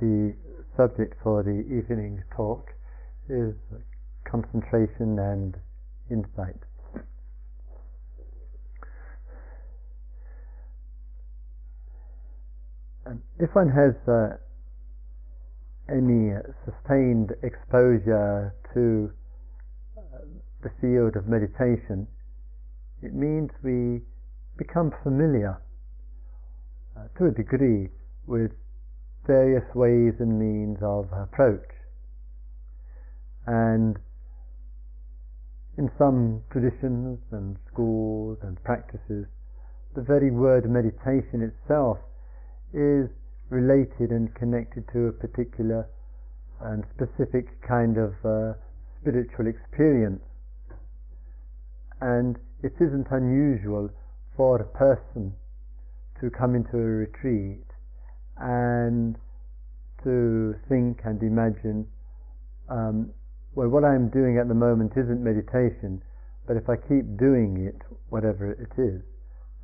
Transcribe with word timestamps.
the 0.00 0.34
subject 0.76 1.14
for 1.22 1.42
the 1.42 1.60
evening 1.68 2.22
talk 2.34 2.70
is 3.28 3.54
concentration 4.24 5.18
and 5.18 5.56
insight. 6.10 6.56
And 13.04 13.20
if 13.38 13.50
one 13.54 13.68
has 13.68 13.94
uh, 14.08 14.36
any 15.90 16.32
sustained 16.64 17.32
exposure 17.42 18.54
to 18.74 19.10
uh, 19.98 20.00
the 20.62 20.70
field 20.80 21.16
of 21.16 21.26
meditation, 21.26 22.06
it 23.02 23.14
means 23.14 23.50
we 23.62 24.00
become 24.56 24.92
familiar 25.02 25.60
uh, 26.96 27.08
to 27.18 27.26
a 27.26 27.30
degree 27.30 27.88
with 28.26 28.52
various 29.30 29.62
ways 29.76 30.18
and 30.18 30.40
means 30.42 30.76
of 30.82 31.06
approach. 31.14 31.70
And 33.46 33.96
in 35.78 35.88
some 35.96 36.42
traditions 36.50 37.20
and 37.30 37.56
schools 37.70 38.38
and 38.42 38.58
practices, 38.64 39.30
the 39.94 40.02
very 40.02 40.32
word 40.32 40.68
meditation 40.68 41.46
itself 41.46 41.98
is 42.74 43.06
related 43.50 44.10
and 44.10 44.34
connected 44.34 44.82
to 44.92 45.06
a 45.06 45.12
particular 45.12 45.86
and 46.60 46.82
specific 46.90 47.46
kind 47.62 47.98
of 47.98 48.10
uh, 48.26 48.58
spiritual 49.00 49.46
experience. 49.46 50.26
And 52.00 52.34
it 52.64 52.74
isn't 52.80 53.06
unusual 53.12 53.90
for 54.36 54.60
a 54.60 54.66
person 54.66 55.34
to 56.20 56.30
come 56.30 56.56
into 56.56 56.76
a 56.76 57.06
retreat 57.06 57.69
and 58.40 59.16
to 60.02 60.54
think 60.68 61.00
and 61.04 61.22
imagine, 61.22 61.86
um, 62.68 63.10
well, 63.54 63.68
what 63.68 63.84
I'm 63.84 64.08
doing 64.08 64.38
at 64.38 64.48
the 64.48 64.54
moment 64.54 64.92
isn't 64.96 65.22
meditation, 65.22 66.02
but 66.46 66.56
if 66.56 66.68
I 66.68 66.76
keep 66.76 67.18
doing 67.18 67.68
it, 67.68 67.82
whatever 68.08 68.50
it 68.52 68.72
is, 68.80 69.02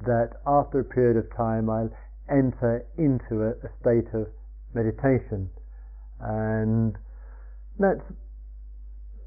that 0.05 0.31
after 0.47 0.81
a 0.81 0.85
period 0.85 1.17
of 1.17 1.25
time 1.37 1.71
I'll 1.71 1.91
enter 2.29 2.85
into 2.99 3.43
a, 3.43 3.51
a 3.65 3.71
state 3.81 4.13
of 4.13 4.29
meditation. 4.75 5.49
And 6.21 6.97
that 7.79 8.01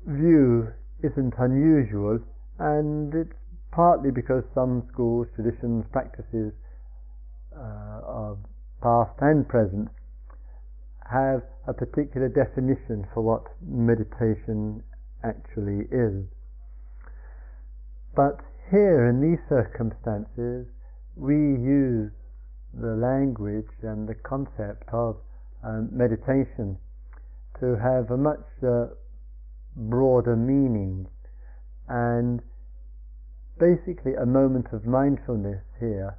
view 0.06 0.68
isn't 1.04 1.34
unusual, 1.40 2.20
and 2.60 3.14
it's 3.16 3.34
partly 3.72 4.12
because 4.12 4.44
some 4.54 4.84
schools, 4.92 5.28
traditions, 5.36 5.86
practices 5.92 6.54
uh, 7.56 8.02
of 8.06 8.38
past 8.82 9.12
and 9.22 9.48
present 9.48 9.90
have 11.12 11.42
a 11.68 11.74
particular 11.74 12.30
definition 12.30 13.06
for 13.14 13.22
what 13.22 13.44
meditation 13.62 14.84
actually 15.24 15.86
is. 15.92 16.24
But 18.16 18.40
here, 18.70 19.08
in 19.10 19.22
these 19.22 19.40
circumstances, 19.50 20.68
we 21.16 21.36
use 21.36 22.12
the 22.74 22.96
language 22.96 23.70
and 23.82 24.08
the 24.08 24.16
concept 24.16 24.88
of 24.94 25.18
um, 25.64 25.90
meditation 25.92 26.78
to 27.60 27.76
have 27.76 28.12
a 28.12 28.18
much 28.18 28.46
uh, 28.64 28.94
broader 29.76 30.36
meaning. 30.36 31.08
And 31.88 32.42
basically, 33.60 34.14
a 34.14 34.26
moment 34.26 34.68
of 34.72 34.86
mindfulness 34.86 35.64
here 35.80 36.18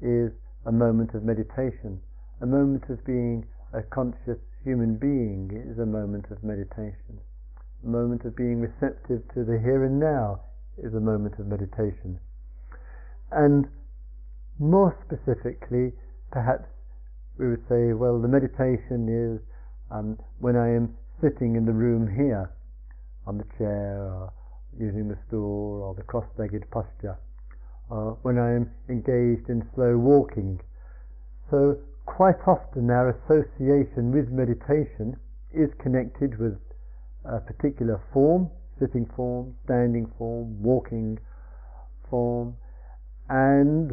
is 0.00 0.30
a 0.66 0.72
moment 0.72 1.14
of 1.14 1.24
meditation. 1.24 2.00
A 2.40 2.46
moment 2.46 2.84
of 2.88 3.04
being 3.04 3.46
a 3.72 3.82
conscious 3.82 4.38
human 4.64 4.96
being 4.96 5.50
is 5.52 5.78
a 5.78 5.86
moment 5.86 6.26
of 6.30 6.42
meditation. 6.42 7.20
A 7.84 7.88
moment 7.88 8.24
of 8.24 8.36
being 8.36 8.60
receptive 8.60 9.22
to 9.34 9.44
the 9.44 9.58
here 9.58 9.84
and 9.84 9.98
now 9.98 10.40
is 10.78 10.94
a 10.94 11.00
moment 11.00 11.34
of 11.38 11.46
meditation. 11.46 12.18
And 13.32 13.66
more 14.58 14.96
specifically, 15.06 15.92
perhaps 16.30 16.68
we 17.38 17.48
would 17.48 17.64
say, 17.68 17.92
well, 17.94 18.20
the 18.20 18.28
meditation 18.28 19.08
is 19.08 19.40
um, 19.90 20.18
when 20.38 20.56
I 20.56 20.68
am 20.68 20.94
sitting 21.22 21.56
in 21.56 21.64
the 21.64 21.72
room 21.72 22.06
here, 22.14 22.50
on 23.26 23.38
the 23.38 23.44
chair, 23.56 24.02
or 24.02 24.32
using 24.78 25.08
the 25.08 25.18
stool, 25.28 25.82
or 25.82 25.94
the 25.94 26.02
cross-legged 26.02 26.70
posture, 26.70 27.16
or 27.90 28.18
when 28.22 28.38
I 28.38 28.54
am 28.54 28.70
engaged 28.88 29.50
in 29.50 29.68
slow 29.74 29.98
walking. 29.98 30.60
So 31.50 31.76
quite 32.06 32.38
often 32.46 32.90
our 32.90 33.10
association 33.10 34.12
with 34.12 34.30
meditation 34.30 35.16
is 35.52 35.68
connected 35.82 36.38
with 36.38 36.58
a 37.24 37.40
particular 37.40 38.00
form, 38.12 38.50
sitting 38.78 39.06
form, 39.16 39.54
standing 39.64 40.10
form, 40.16 40.62
walking 40.62 41.18
form, 42.08 42.56
and 43.28 43.92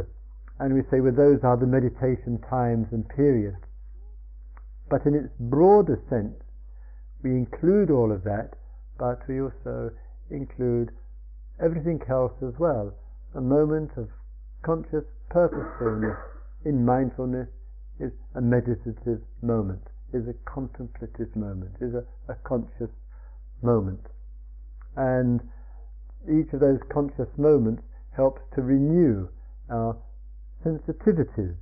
and 0.60 0.74
we 0.74 0.82
say, 0.90 1.00
well, 1.00 1.14
those 1.14 1.40
are 1.44 1.58
the 1.58 1.68
meditation 1.68 2.40
times 2.50 2.88
and 2.92 3.08
periods. 3.10 3.62
But 4.90 5.06
in 5.06 5.14
its 5.14 5.30
broader 5.40 6.02
sense, 6.10 6.42
we 7.22 7.32
include 7.32 7.92
all 7.92 8.12
of 8.12 8.24
that, 8.24 8.56
but 8.98 9.22
we 9.28 9.42
also 9.42 9.92
include 10.32 10.90
everything 11.64 12.02
else 12.10 12.34
as 12.42 12.54
well. 12.58 12.96
A 13.36 13.42
moment 13.42 13.92
of 13.98 14.10
conscious 14.62 15.06
purposefulness 15.30 16.18
in 16.66 16.86
mindfulness 16.86 17.50
is 18.00 18.12
a 18.36 18.42
meditative 18.42 19.22
moment, 19.42 19.90
is 20.14 20.28
a 20.28 20.34
contemplative 20.46 21.36
moment, 21.36 21.76
is 21.82 21.94
a, 21.94 22.06
a 22.28 22.36
conscious 22.44 22.92
moment. 23.62 24.08
And 24.96 25.42
each 26.28 26.52
of 26.54 26.60
those 26.60 26.80
conscious 26.90 27.30
moments 27.38 27.84
helps 28.12 28.42
to 28.56 28.62
renew 28.62 29.30
our 29.70 29.96
sensitivities 30.64 31.56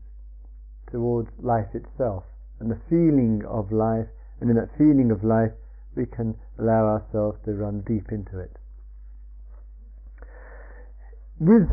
towards 0.92 1.30
life 1.40 1.74
itself 1.76 2.24
and 2.60 2.72
the 2.72 2.80
feeling 2.90 3.44
of 3.46 3.72
life, 3.72 4.08
and 4.40 4.50
in 4.50 4.56
that 4.56 4.76
feeling 4.78 5.12
of 5.12 5.24
life, 5.24 5.52
we 5.96 6.06
can 6.06 6.36
allow 6.58 6.86
ourselves 6.86 7.38
to 7.46 7.54
run 7.54 7.82
deep 7.82 8.12
into 8.12 8.40
it. 8.40 8.58
With 11.40 11.68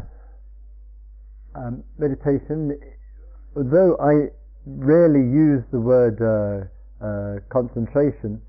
um, 1.55 1.84
meditation, 1.99 2.78
although 3.56 3.97
I 4.00 4.34
rarely 4.67 5.21
use 5.21 5.62
the 5.71 5.81
word 5.81 6.19
uh, 6.21 6.67
uh, 7.05 7.39
concentration, 7.49 8.43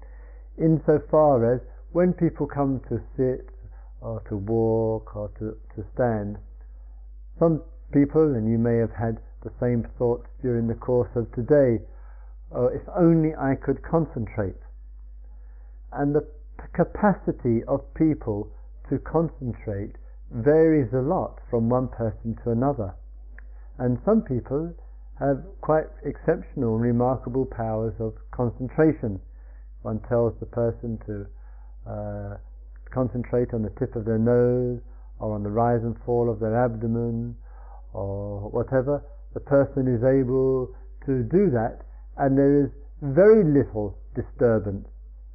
insofar 0.57 1.53
as 1.53 1.61
when 1.91 2.13
people 2.13 2.47
come 2.47 2.81
to 2.89 2.99
sit 3.15 3.49
or 4.01 4.21
to 4.29 4.37
walk 4.37 5.15
or 5.15 5.29
to, 5.39 5.55
to 5.75 5.87
stand, 5.93 6.37
some 7.37 7.61
people, 7.93 8.33
and 8.33 8.49
you 8.49 8.57
may 8.57 8.77
have 8.77 8.91
had 8.91 9.17
the 9.43 9.51
same 9.59 9.85
thoughts 9.97 10.27
during 10.41 10.67
the 10.67 10.73
course 10.73 11.09
of 11.15 11.31
today. 11.33 11.83
Oh, 12.51 12.67
if 12.67 12.81
only 12.95 13.35
I 13.35 13.55
could 13.55 13.83
concentrate. 13.83 14.57
And 15.91 16.15
the 16.15 16.25
capacity 16.73 17.63
of 17.67 17.81
people 17.93 18.49
to 18.89 18.97
concentrate 18.99 19.95
varies 20.33 20.91
a 20.93 21.01
lot 21.01 21.39
from 21.49 21.69
one 21.69 21.87
person 21.87 22.35
to 22.43 22.51
another. 22.51 22.93
And 23.77 23.99
some 24.05 24.21
people 24.21 24.73
have 25.19 25.43
quite 25.61 25.85
exceptional, 26.03 26.77
remarkable 26.77 27.45
powers 27.45 27.93
of 27.99 28.13
concentration. 28.31 29.21
One 29.83 29.99
tells 30.09 30.33
the 30.39 30.47
person 30.47 30.97
to 31.05 31.25
uh, 31.85 32.37
concentrate 32.91 33.53
on 33.53 33.61
the 33.61 33.69
tip 33.77 33.95
of 33.95 34.05
their 34.05 34.17
nose 34.17 34.81
or 35.19 35.35
on 35.35 35.43
the 35.43 35.49
rise 35.49 35.81
and 35.83 35.95
fall 36.05 36.31
of 36.31 36.39
their 36.39 36.57
abdomen 36.57 37.35
or 37.93 38.49
whatever, 38.49 39.03
the 39.33 39.39
person 39.39 39.87
is 39.87 40.03
able 40.03 40.73
to 41.05 41.23
do 41.23 41.49
that, 41.51 41.81
and 42.17 42.37
there 42.37 42.65
is 42.65 42.69
very 43.01 43.43
little 43.43 43.97
disturbance 44.15 44.87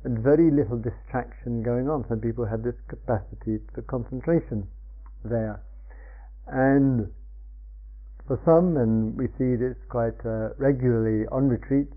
and 0.05 0.19
very 0.19 0.51
little 0.51 0.79
distraction 0.79 1.63
going 1.63 1.89
on. 1.89 2.05
Some 2.09 2.21
people 2.21 2.47
have 2.47 2.63
this 2.63 2.79
capacity 2.89 3.59
for 3.75 3.83
concentration 3.83 4.67
there. 5.25 5.63
And 6.47 7.09
for 8.27 8.41
some, 8.45 8.77
and 8.77 9.17
we 9.17 9.27
see 9.39 9.57
this 9.57 9.77
quite 9.89 10.21
uh, 10.25 10.55
regularly 10.59 11.27
on 11.33 11.49
retreats, 11.49 11.95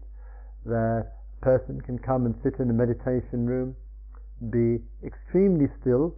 that 0.65 1.11
a 1.41 1.45
person 1.45 1.81
can 1.81 1.99
come 1.99 2.25
and 2.25 2.35
sit 2.43 2.59
in 2.59 2.69
a 2.69 2.73
meditation 2.73 3.45
room, 3.45 3.75
be 4.49 4.79
extremely 5.05 5.67
still 5.81 6.15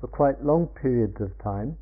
for 0.00 0.08
quite 0.08 0.42
long 0.42 0.66
periods 0.80 1.20
of 1.20 1.30
time, 1.42 1.76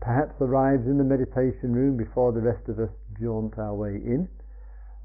perhaps 0.00 0.32
arrives 0.40 0.86
in 0.86 0.96
the 0.96 1.04
meditation 1.04 1.74
room 1.74 1.96
before 1.96 2.32
the 2.32 2.40
rest 2.40 2.68
of 2.68 2.78
us 2.78 2.90
jaunt 3.20 3.58
our 3.58 3.74
way 3.74 3.96
in. 3.96 4.28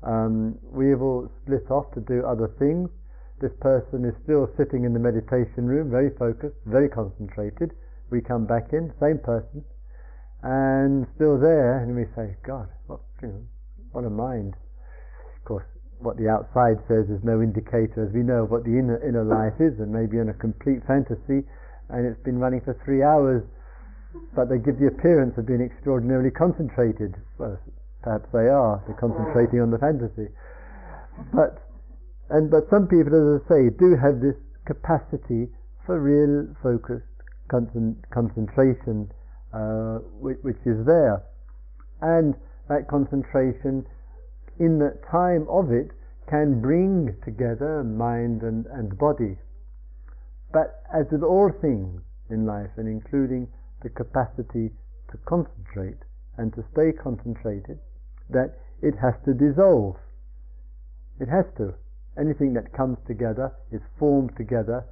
Um, 0.03 0.57
we 0.71 0.93
all 0.93 1.29
split 1.41 1.69
off 1.71 1.91
to 1.95 1.99
do 1.99 2.23
other 2.25 2.47
things. 2.59 2.89
This 3.41 3.51
person 3.59 4.05
is 4.05 4.13
still 4.23 4.47
sitting 4.55 4.85
in 4.85 4.93
the 4.93 4.99
meditation 4.99 5.65
room, 5.65 5.89
very 5.89 6.11
focused, 6.15 6.55
very 6.65 6.87
concentrated. 6.87 7.73
We 8.11 8.21
come 8.21 8.45
back 8.45 8.73
in, 8.73 8.93
same 8.99 9.19
person, 9.19 9.63
and 10.43 11.07
still 11.15 11.39
there, 11.39 11.79
and 11.79 11.95
we 11.95 12.05
say, 12.15 12.35
God, 12.45 12.69
what, 12.87 13.01
you 13.21 13.27
know, 13.29 13.41
what 13.91 14.05
a 14.05 14.09
mind. 14.09 14.53
Of 15.37 15.43
course, 15.45 15.65
what 15.99 16.17
the 16.17 16.29
outside 16.29 16.77
says 16.87 17.09
is 17.09 17.23
no 17.23 17.41
indicator, 17.41 18.05
as 18.05 18.13
we 18.13 18.21
know, 18.21 18.43
of 18.43 18.51
what 18.51 18.63
the 18.63 18.77
inner, 18.77 19.01
inner 19.01 19.23
life 19.23 19.59
is, 19.59 19.79
and 19.79 19.91
maybe 19.91 20.17
in 20.17 20.29
a 20.29 20.33
complete 20.33 20.85
fantasy, 20.85 21.47
and 21.89 22.05
it's 22.05 22.21
been 22.23 22.37
running 22.37 22.61
for 22.61 22.77
three 22.85 23.01
hours, 23.01 23.43
but 24.35 24.49
they 24.49 24.57
give 24.57 24.79
the 24.79 24.87
appearance 24.87 25.37
of 25.37 25.45
being 25.45 25.61
extraordinarily 25.61 26.31
concentrated. 26.31 27.15
Well, 27.37 27.59
perhaps 28.01 28.29
they 28.31 28.47
are. 28.47 28.83
They're 28.85 28.95
concentrating 28.95 29.59
on 29.61 29.71
the 29.71 29.79
fantasy, 29.79 30.29
but 31.33 31.61
and 32.29 32.49
but 32.49 32.69
some 32.69 32.87
people, 32.87 33.13
as 33.13 33.41
I 33.41 33.49
say, 33.49 33.69
do 33.69 33.95
have 33.95 34.21
this 34.21 34.37
capacity 34.65 35.49
for 35.85 35.99
real 35.99 36.53
focused 37.49 37.75
concentration, 38.11 39.11
uh, 39.53 39.99
which, 40.19 40.37
which 40.41 40.57
is 40.65 40.85
there, 40.85 41.23
and 42.01 42.35
that 42.69 42.87
concentration 42.87 43.85
in 44.59 44.79
the 44.79 44.97
time 45.11 45.45
of 45.49 45.71
it 45.71 45.91
can 46.29 46.61
bring 46.61 47.15
together 47.23 47.83
mind 47.83 48.41
and, 48.41 48.65
and 48.67 48.97
body. 48.97 49.37
But 50.51 50.81
as 50.93 51.05
with 51.11 51.23
all 51.23 51.51
things 51.61 52.01
in 52.29 52.45
life, 52.45 52.71
and 52.77 52.87
including 52.87 53.47
the 53.83 53.89
capacity 53.89 54.71
to 55.11 55.17
concentrate 55.25 56.01
and 56.37 56.53
to 56.55 56.63
stay 56.73 56.91
concentrated, 56.91 57.77
that 58.29 58.57
it 58.81 58.95
has 59.01 59.13
to 59.25 59.33
dissolve. 59.33 59.95
It 61.19 61.29
has 61.29 61.45
to. 61.57 61.73
Anything 62.17 62.53
that 62.53 62.73
comes 62.73 62.97
together 63.05 63.51
is 63.71 63.81
formed 63.99 64.31
together, 64.37 64.85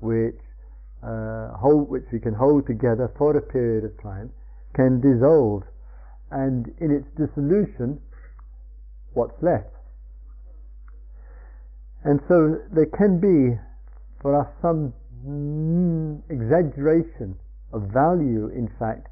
which 0.00 0.40
uh, 1.02 1.56
hold, 1.56 1.88
which 1.88 2.06
we 2.12 2.18
can 2.18 2.34
hold 2.34 2.66
together 2.66 3.10
for 3.16 3.36
a 3.36 3.42
period 3.42 3.84
of 3.84 4.02
time, 4.02 4.30
can 4.74 5.00
dissolve, 5.00 5.62
and 6.30 6.74
in 6.78 6.90
its 6.90 7.06
dissolution, 7.16 8.00
what's 9.14 9.40
left. 9.42 9.74
And 12.04 12.20
so 12.28 12.58
there 12.72 12.86
can 12.86 13.18
be 13.18 13.58
for 14.20 14.38
us 14.40 14.48
some 14.62 14.92
mm, 15.26 16.22
exaggeration 16.30 17.36
of 17.72 17.82
value, 17.92 18.48
in 18.48 18.70
fact, 18.78 19.08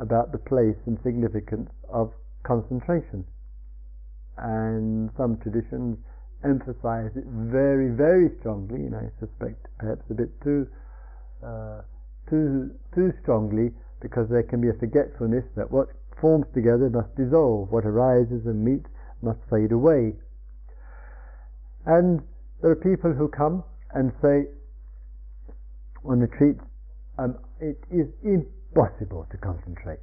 about 0.00 0.32
the 0.32 0.38
place 0.38 0.76
and 0.86 0.98
significance 1.02 1.70
of 1.88 2.12
concentration. 2.44 3.24
And 4.36 5.10
some 5.16 5.38
traditions 5.38 5.98
emphasize 6.44 7.10
it 7.16 7.26
very, 7.26 7.90
very 7.90 8.30
strongly, 8.38 8.86
and 8.86 8.94
I 8.94 9.10
suspect 9.18 9.66
perhaps 9.78 10.02
a 10.10 10.14
bit 10.14 10.30
too, 10.42 10.68
uh, 11.44 11.82
too, 12.28 12.70
too 12.94 13.12
strongly, 13.22 13.70
because 14.00 14.28
there 14.28 14.42
can 14.42 14.60
be 14.60 14.68
a 14.68 14.74
forgetfulness 14.74 15.44
that 15.56 15.70
what 15.70 15.88
forms 16.20 16.46
together 16.54 16.90
must 16.90 17.14
dissolve, 17.16 17.70
what 17.70 17.84
arises 17.84 18.46
and 18.46 18.64
meets 18.64 18.88
must 19.22 19.38
fade 19.50 19.72
away. 19.72 20.14
And 21.86 22.20
there 22.60 22.70
are 22.70 22.76
people 22.76 23.12
who 23.12 23.28
come 23.28 23.64
and 23.94 24.12
say 24.20 24.46
on 26.04 26.20
retreat, 26.20 26.56
um, 27.18 27.38
it 27.60 27.78
is 27.90 28.06
impossible 28.22 29.26
to 29.30 29.36
concentrate. 29.38 30.00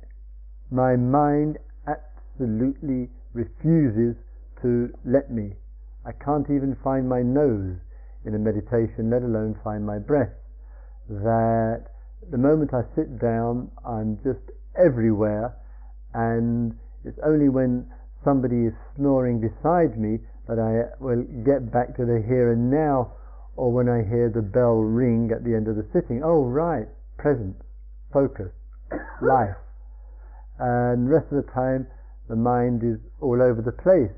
My 0.71 0.95
mind 0.95 1.57
absolutely 1.87 3.09
refuses 3.33 4.15
to 4.61 4.91
let 5.05 5.31
me. 5.31 5.53
I 6.05 6.11
can't 6.11 6.49
even 6.49 6.75
find 6.83 7.07
my 7.07 7.21
nose 7.21 7.77
in 8.25 8.35
a 8.35 8.39
meditation, 8.39 9.09
let 9.09 9.21
alone 9.21 9.57
find 9.63 9.85
my 9.85 9.99
breath. 9.99 10.33
That 11.09 11.85
the 12.31 12.37
moment 12.37 12.73
I 12.73 12.83
sit 12.95 13.19
down, 13.19 13.69
I'm 13.85 14.17
just 14.23 14.41
everywhere, 14.75 15.55
and 16.13 16.73
it's 17.03 17.19
only 17.23 17.49
when 17.49 17.85
somebody 18.23 18.65
is 18.65 18.73
snoring 18.95 19.39
beside 19.39 19.99
me 19.99 20.19
that 20.47 20.57
I 20.57 20.89
will 20.99 21.23
get 21.45 21.71
back 21.71 21.95
to 21.97 22.05
the 22.05 22.23
here 22.25 22.51
and 22.51 22.69
now, 22.69 23.13
or 23.55 23.71
when 23.71 23.87
I 23.87 24.03
hear 24.03 24.29
the 24.29 24.41
bell 24.41 24.77
ring 24.77 25.31
at 25.31 25.43
the 25.43 25.55
end 25.55 25.67
of 25.67 25.75
the 25.75 25.85
sitting. 25.93 26.21
Oh, 26.23 26.43
right, 26.43 26.87
presence, 27.17 27.61
focus, 28.11 28.51
life. 29.21 29.57
And 30.59 31.09
rest 31.09 31.31
of 31.31 31.45
the 31.45 31.51
time, 31.51 31.87
the 32.27 32.35
mind 32.35 32.83
is 32.83 32.97
all 33.21 33.41
over 33.41 33.61
the 33.61 33.71
place. 33.71 34.15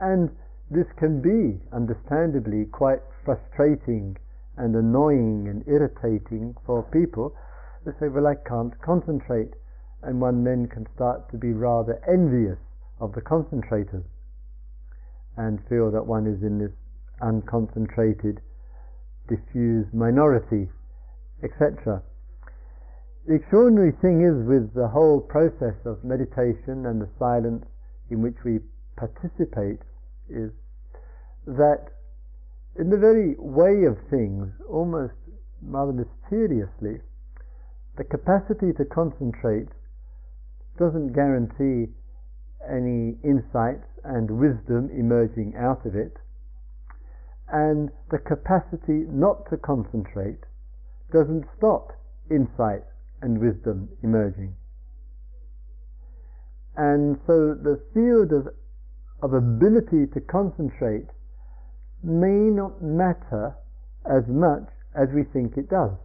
And 0.00 0.30
this 0.70 0.86
can 0.98 1.20
be, 1.20 1.62
understandably, 1.72 2.64
quite 2.66 3.00
frustrating 3.24 4.16
and 4.56 4.74
annoying 4.74 5.48
and 5.48 5.66
irritating 5.66 6.54
for 6.64 6.82
people. 6.82 7.34
They 7.84 7.92
say, 8.00 8.08
Well, 8.08 8.26
I 8.26 8.34
can't 8.34 8.80
concentrate. 8.80 9.54
And 10.02 10.20
one 10.20 10.44
then 10.44 10.68
can 10.68 10.86
start 10.94 11.30
to 11.30 11.38
be 11.38 11.52
rather 11.52 12.00
envious 12.06 12.58
of 13.00 13.14
the 13.14 13.22
concentrators 13.22 14.04
and 15.36 15.58
feel 15.68 15.90
that 15.90 16.06
one 16.06 16.26
is 16.26 16.42
in 16.42 16.58
this 16.58 16.72
unconcentrated, 17.20 18.38
diffuse 19.28 19.86
minority, 19.92 20.68
etc. 21.42 22.02
The 23.26 23.34
extraordinary 23.34 23.92
thing 24.02 24.20
is 24.20 24.46
with 24.46 24.74
the 24.74 24.88
whole 24.88 25.20
process 25.20 25.74
of 25.86 26.04
meditation 26.04 26.84
and 26.86 27.00
the 27.00 27.08
silence 27.18 27.64
in 28.10 28.20
which 28.20 28.36
we 28.44 28.60
participate 28.96 29.80
is 30.28 30.52
that 31.46 31.88
in 32.76 32.90
the 32.90 32.98
very 32.98 33.36
way 33.38 33.84
of 33.84 33.96
things, 34.10 34.50
almost 34.68 35.14
rather 35.62 35.92
mysteriously, 35.92 37.00
the 37.96 38.04
capacity 38.04 38.72
to 38.76 38.84
concentrate 38.84 39.68
doesn't 40.78 41.12
guarantee 41.12 41.92
any 42.68 43.16
insights 43.22 43.86
and 44.04 44.30
wisdom 44.30 44.90
emerging 44.90 45.54
out 45.56 45.86
of 45.86 45.94
it, 45.94 46.16
and 47.52 47.90
the 48.10 48.18
capacity 48.18 49.06
not 49.08 49.48
to 49.50 49.56
concentrate 49.56 50.42
doesn't 51.12 51.44
stop 51.56 51.92
insight 52.30 52.82
and 53.22 53.38
wisdom 53.38 53.88
emerging. 54.02 54.54
And 56.76 57.18
so 57.26 57.54
the 57.54 57.80
field 57.94 58.32
of, 58.32 58.48
of 59.22 59.32
ability 59.32 60.10
to 60.12 60.20
concentrate 60.20 61.06
may 62.04 62.50
not 62.52 62.82
matter 62.82 63.56
as 64.04 64.22
much 64.28 64.68
as 64.94 65.08
we 65.14 65.24
think 65.24 65.56
it 65.56 65.68
does. 65.68 65.96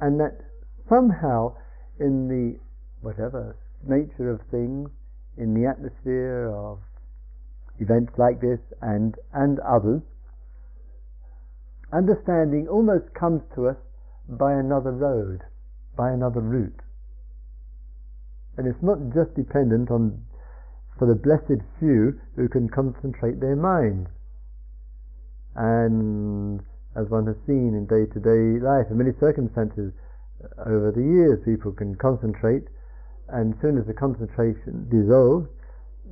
And 0.00 0.18
that 0.20 0.40
somehow 0.88 1.56
in 1.98 2.28
the 2.28 2.58
whatever 3.02 3.56
nature 3.86 4.30
of 4.30 4.40
things 4.50 4.90
in 5.36 5.54
the 5.54 5.68
atmosphere 5.68 6.50
of 6.54 6.78
events 7.78 8.12
like 8.18 8.40
this 8.40 8.60
and, 8.82 9.16
and 9.32 9.58
others, 9.60 10.02
understanding 11.92 12.68
almost 12.68 13.12
comes 13.14 13.42
to 13.54 13.68
us 13.68 13.76
by 14.28 14.52
another 14.52 14.92
road, 14.92 15.42
by 15.96 16.10
another 16.10 16.40
route. 16.40 16.80
And 18.56 18.66
it's 18.66 18.82
not 18.82 18.98
just 19.14 19.34
dependent 19.34 19.90
on 19.90 20.22
for 21.00 21.08
the 21.08 21.16
blessed 21.16 21.64
few 21.80 22.20
who 22.36 22.46
can 22.46 22.68
concentrate 22.68 23.40
their 23.40 23.56
minds. 23.56 24.12
And 25.56 26.60
as 26.94 27.08
one 27.08 27.26
has 27.26 27.40
seen 27.46 27.72
in 27.72 27.88
day 27.88 28.04
to 28.04 28.20
day 28.20 28.60
life, 28.60 28.84
in 28.92 28.98
many 29.00 29.16
circumstances 29.18 29.96
uh, 30.44 30.68
over 30.68 30.92
the 30.92 31.00
years, 31.00 31.40
people 31.48 31.72
can 31.72 31.96
concentrate 31.96 32.68
and 33.32 33.54
as 33.54 33.60
soon 33.62 33.78
as 33.78 33.86
the 33.86 33.94
concentration 33.94 34.92
dissolves, 34.92 35.48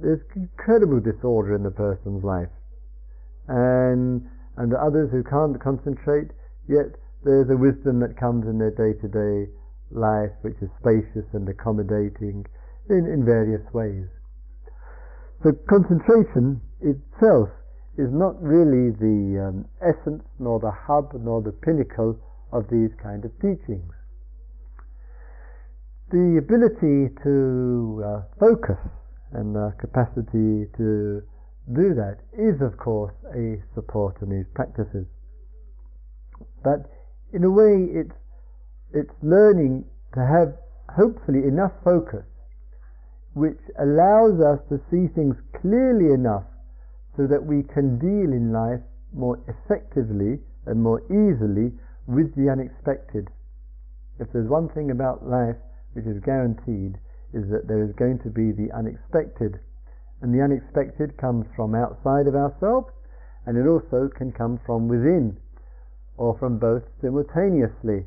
there's 0.01 0.25
incredible 0.35 1.01
disorder 1.01 1.55
in 1.55 1.63
the 1.63 1.71
person's 1.71 2.25
life. 2.25 2.49
And 3.49 4.25
and 4.57 4.73
the 4.73 4.81
others 4.81 5.11
who 5.13 5.23
can't 5.23 5.61
concentrate, 5.61 6.33
yet 6.67 6.97
there's 7.25 7.51
a 7.51 7.57
wisdom 7.57 8.01
that 8.01 8.17
comes 8.17 8.47
in 8.47 8.59
their 8.59 8.73
day-to-day 8.73 9.53
life 9.91 10.33
which 10.43 10.57
is 10.63 10.71
spacious 10.81 11.29
and 11.33 11.49
accommodating 11.49 12.47
in, 12.89 13.07
in 13.07 13.25
various 13.25 13.63
ways. 13.73 14.09
So 15.43 15.53
concentration 15.69 16.61
itself 16.81 17.49
is 17.97 18.11
not 18.11 18.41
really 18.43 18.91
the 18.91 19.49
um, 19.49 19.65
essence, 19.81 20.25
nor 20.39 20.59
the 20.61 20.71
hub, 20.71 21.13
nor 21.15 21.43
the 21.43 21.53
pinnacle 21.53 22.19
of 22.53 22.69
these 22.71 22.91
kind 23.03 23.25
of 23.25 23.33
teachings 23.41 23.93
the 26.11 26.41
ability 26.41 27.13
to 27.23 28.03
uh, 28.05 28.23
focus 28.41 28.81
and 29.33 29.55
the 29.55 29.75
capacity 29.79 30.65
to 30.77 31.21
do 31.77 31.93
that 31.93 32.17
is, 32.33 32.63
of 32.63 32.79
course, 32.79 33.13
a 33.37 33.61
support 33.75 34.17
in 34.23 34.31
these 34.31 34.49
practices. 34.55 35.05
But 36.65 36.89
in 37.33 37.45
a 37.45 37.51
way, 37.51 37.85
it's, 37.93 38.17
it's 38.95 39.13
learning 39.23 39.85
to 40.15 40.21
have 40.25 40.57
hopefully 40.97 41.45
enough 41.45 41.73
focus 41.85 42.25
which 43.39 43.63
allows 43.79 44.41
us 44.43 44.59
to 44.69 44.83
see 44.91 45.07
things 45.15 45.37
clearly 45.63 46.13
enough 46.13 46.43
so 47.17 47.27
that 47.27 47.47
we 47.47 47.63
can 47.63 47.99
deal 47.99 48.33
in 48.35 48.51
life 48.53 48.83
more 49.15 49.39
effectively 49.47 50.43
and 50.67 50.83
more 50.83 51.01
easily 51.07 51.71
with 52.07 52.35
the 52.35 52.51
unexpected. 52.51 53.31
If 54.19 54.33
there's 54.33 54.49
one 54.49 54.69
thing 54.71 54.91
about 54.91 55.25
life 55.27 55.57
which 55.93 56.05
is 56.05 56.19
guaranteed 56.25 56.99
is 57.33 57.49
that 57.51 57.69
there 57.69 57.85
is 57.85 57.95
going 57.95 58.19
to 58.27 58.31
be 58.31 58.51
the 58.51 58.73
unexpected, 58.75 59.61
And 60.21 60.35
the 60.35 60.43
unexpected 60.43 61.17
comes 61.17 61.47
from 61.55 61.75
outside 61.75 62.27
of 62.27 62.35
ourselves, 62.35 62.91
and 63.47 63.57
it 63.57 63.67
also 63.67 64.09
can 64.09 64.33
come 64.33 64.59
from 64.67 64.89
within, 64.89 65.39
or 66.17 66.37
from 66.39 66.59
both 66.59 66.83
simultaneously. 67.01 68.05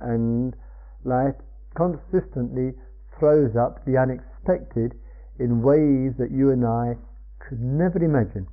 And 0.00 0.56
life 1.04 1.36
consistently 1.76 2.74
throws 3.18 3.56
up 3.56 3.84
the 3.84 3.96
unexpected 3.96 4.94
in 5.38 5.62
ways 5.62 6.14
that 6.18 6.30
you 6.30 6.50
and 6.50 6.64
I 6.64 6.96
could 7.38 7.60
never 7.60 7.98
imagine. 8.02 8.46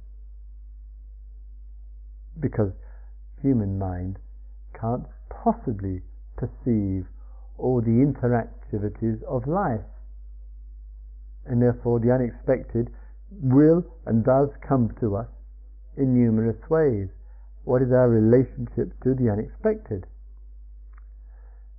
Because 2.40 2.72
human 3.42 3.80
mind 3.80 4.18
can't 4.80 5.06
possibly 5.30 6.02
perceive 6.38 7.06
all 7.58 7.82
the 7.82 8.04
interactivities 8.04 9.24
of 9.24 9.48
life. 9.48 9.86
And 11.46 11.62
therefore 11.62 12.00
the 12.00 12.12
unexpected 12.12 12.90
will 13.32 13.84
and 14.06 14.24
does 14.24 14.50
come 14.68 14.94
to 15.00 15.16
us 15.16 15.28
in 15.98 16.14
numerous 16.14 16.58
ways. 16.70 17.08
What 17.64 17.82
is 17.82 17.92
our 17.92 18.10
relationship 18.10 18.94
to 19.04 19.16
the 19.16 19.30
unexpected? 19.32 20.06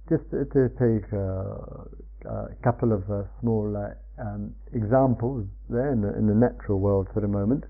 Just 0.09 0.31
to, 0.31 0.47
take 0.79 1.11
a, 1.13 1.87
a, 2.27 2.55
couple 2.63 2.93
of 2.93 3.03
uh, 3.11 3.23
small 3.41 3.77
uh, 3.77 4.23
um, 4.23 4.55
examples 4.73 5.47
there 5.69 5.93
in 5.93 6.01
the, 6.01 6.17
in 6.17 6.27
the, 6.27 6.35
natural 6.35 6.81
world 6.81 7.09
for 7.15 7.21
the 7.21 7.29
moment. 7.29 7.65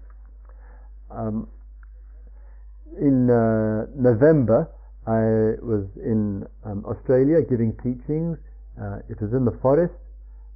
Um, 1.11 1.49
in 3.01 3.31
uh, 3.31 3.87
November, 3.95 4.71
I 5.07 5.61
was 5.63 5.87
in 5.97 6.45
um, 6.65 6.85
Australia 6.87 7.43
giving 7.49 7.73
teachings. 7.83 8.39
It 9.09 9.21
was 9.21 9.33
in 9.33 9.45
the 9.45 9.57
forest, 9.63 9.95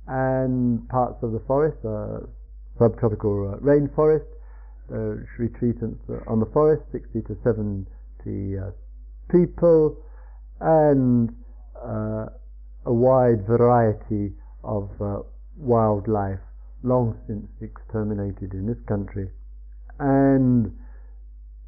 and 0.07 0.89
parts 0.89 1.23
of 1.23 1.33
the 1.33 1.41
forest, 1.47 1.79
subtropical 2.79 3.59
rainforest, 3.63 4.27
uh, 4.91 5.23
retreatants 5.39 6.01
on 6.27 6.41
the 6.41 6.47
forest, 6.53 6.83
60 6.91 7.23
to 7.23 7.37
70 7.45 7.87
uh, 8.59 8.71
people, 9.31 9.97
and 10.61 11.31
uh, 11.81 12.27
a 12.87 12.93
wide 12.93 13.47
variety 13.47 14.33
of 14.65 14.91
uh, 15.01 15.21
wildlife 15.57 16.41
long 16.83 17.17
since 17.27 17.47
exterminated 17.61 18.53
in 18.55 18.67
this 18.67 18.81
country. 18.89 19.29
And 19.99 20.73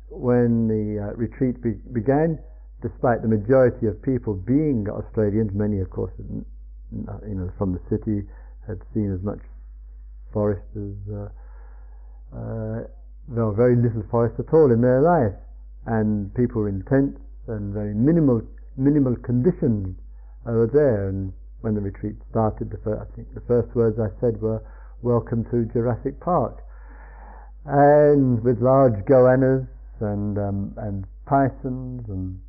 when 0.09 0.69
the 0.69 1.13
uh, 1.13 1.17
retreat 1.17 1.63
be- 1.63 1.81
began, 1.93 2.39
despite 2.81 3.23
the 3.23 3.29
majority 3.29 3.87
of 3.87 4.01
people 4.03 4.35
being 4.35 4.87
Australians, 4.89 5.53
many, 5.55 5.81
of 5.81 5.91
course, 5.91 6.13
you 6.19 6.45
know, 6.91 7.51
from 7.59 7.73
the 7.73 7.81
city 7.89 8.27
had 8.67 8.81
seen 8.95 9.13
as 9.13 9.23
much 9.23 9.41
forest 10.33 10.65
as 10.77 10.97
uh, 11.13 11.29
uh, 12.33 13.51
very 13.53 13.77
little 13.77 14.03
forest 14.11 14.41
at 14.41 14.53
all 14.53 14.73
in 14.73 14.81
their 14.81 15.01
life, 15.01 15.37
and 15.87 16.33
people 16.35 16.63
were 16.63 16.69
in 16.69 16.83
tents 16.89 17.21
and 17.49 17.73
very 17.75 17.95
minimal 17.95 18.41
minimal 18.77 19.15
conditions 19.17 19.95
over 20.47 20.67
there. 20.67 21.09
And 21.09 21.33
when 21.61 21.75
the 21.75 21.81
retreat 21.81 22.17
started, 22.31 22.71
the 22.71 22.79
first, 22.79 23.01
I 23.01 23.17
think 23.17 23.35
the 23.35 23.43
first 23.47 23.75
words 23.75 23.99
I 23.99 24.09
said 24.21 24.41
were 24.41 24.63
"Welcome 25.03 25.45
to 25.51 25.65
Jurassic 25.73 26.21
Park," 26.21 26.63
and 27.65 28.43
with 28.43 28.61
large 28.61 29.05
goannas 29.05 29.67
and 30.01 30.39
um, 30.39 30.75
and 30.77 31.07
pythons 31.27 32.09
and 32.09 32.41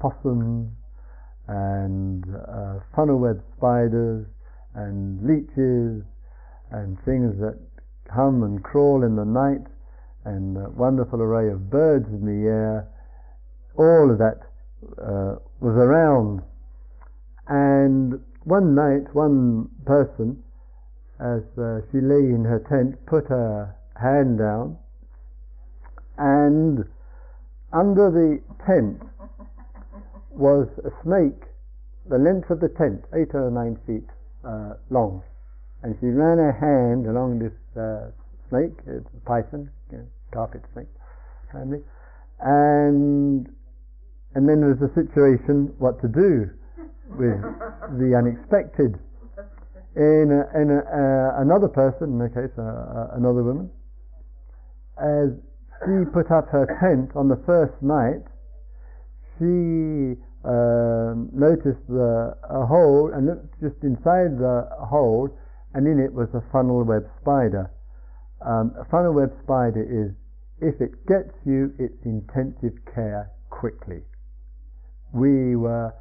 possums 0.00 0.70
and 1.48 2.24
uh, 2.48 2.80
funnel 2.94 3.18
web 3.18 3.40
spiders 3.56 4.26
and 4.74 5.22
leeches 5.22 6.02
and 6.70 6.98
things 7.04 7.38
that 7.38 7.58
come 8.12 8.42
and 8.42 8.62
crawl 8.62 9.04
in 9.04 9.16
the 9.16 9.24
night 9.24 9.66
and 10.24 10.56
a 10.56 10.68
wonderful 10.70 11.22
array 11.22 11.50
of 11.50 11.70
birds 11.70 12.06
in 12.08 12.26
the 12.26 12.48
air. 12.48 12.88
All 13.78 14.10
of 14.10 14.18
that 14.18 14.40
uh, 15.00 15.36
was 15.60 15.76
around. 15.76 16.42
And 17.48 18.20
one 18.44 18.74
night, 18.74 19.14
one 19.14 19.68
person, 19.84 20.42
as 21.20 21.42
uh, 21.58 21.80
she 21.90 22.00
lay 22.00 22.30
in 22.34 22.44
her 22.44 22.62
tent, 22.68 23.04
put 23.06 23.26
her 23.28 23.74
hand 24.00 24.38
down, 24.38 24.76
and 26.18 26.84
under 27.72 28.10
the 28.10 28.40
tent 28.66 29.02
was 30.30 30.68
a 30.84 30.90
snake, 31.02 31.42
the 32.08 32.18
length 32.18 32.50
of 32.50 32.60
the 32.60 32.68
tent, 32.68 33.04
eight 33.14 33.34
or 33.34 33.50
nine 33.50 33.78
feet 33.86 34.08
uh, 34.44 34.74
long. 34.90 35.22
And 35.82 35.96
she 36.00 36.06
ran 36.06 36.38
her 36.38 36.52
hand 36.52 37.06
along 37.06 37.38
this 37.38 37.52
uh, 37.76 38.10
snake, 38.48 38.78
it's 38.86 39.06
a 39.14 39.28
python, 39.28 39.70
carpet 40.32 40.62
snake 40.72 40.88
family, 41.52 41.80
and 42.40 43.48
and 44.34 44.48
then 44.48 44.60
there 44.60 44.74
was 44.74 44.82
a 44.82 44.92
situation 44.94 45.72
what 45.78 46.00
to 46.02 46.08
do 46.08 46.50
with 47.10 47.40
the 47.98 48.14
unexpected. 48.16 48.98
In, 49.96 50.28
a, 50.28 50.44
in 50.60 50.68
a, 50.68 50.80
uh, 50.84 51.40
another 51.40 51.68
person, 51.68 52.12
in 52.12 52.18
this 52.18 52.34
case, 52.34 52.52
uh, 52.58 53.16
another 53.16 53.42
woman, 53.42 53.70
as 55.00 55.32
she 55.84 56.04
put 56.12 56.30
up 56.30 56.48
her 56.50 56.66
tent 56.80 57.16
on 57.16 57.28
the 57.28 57.40
first 57.46 57.72
night, 57.80 58.24
she 59.38 60.20
uh, 60.44 61.16
noticed 61.32 61.80
the, 61.88 62.36
a 62.48 62.66
hole 62.66 63.10
and 63.14 63.26
looked 63.26 63.60
just 63.60 63.76
inside 63.82 64.36
the 64.36 64.68
hole, 64.84 65.28
and 65.74 65.86
in 65.86 65.98
it 65.98 66.12
was 66.12 66.28
a 66.34 66.42
funnel 66.52 66.84
web 66.84 67.08
spider. 67.20 67.70
Um, 68.44 68.72
a 68.78 68.84
funnel 68.90 69.14
web 69.14 69.32
spider 69.42 69.80
is, 69.80 70.12
if 70.60 70.80
it 70.80 70.92
gets 71.06 71.32
you, 71.44 71.72
it's 71.78 72.04
intensive 72.04 72.76
care 72.94 73.30
quickly. 73.50 74.02
We 75.12 75.56
were 75.56 75.94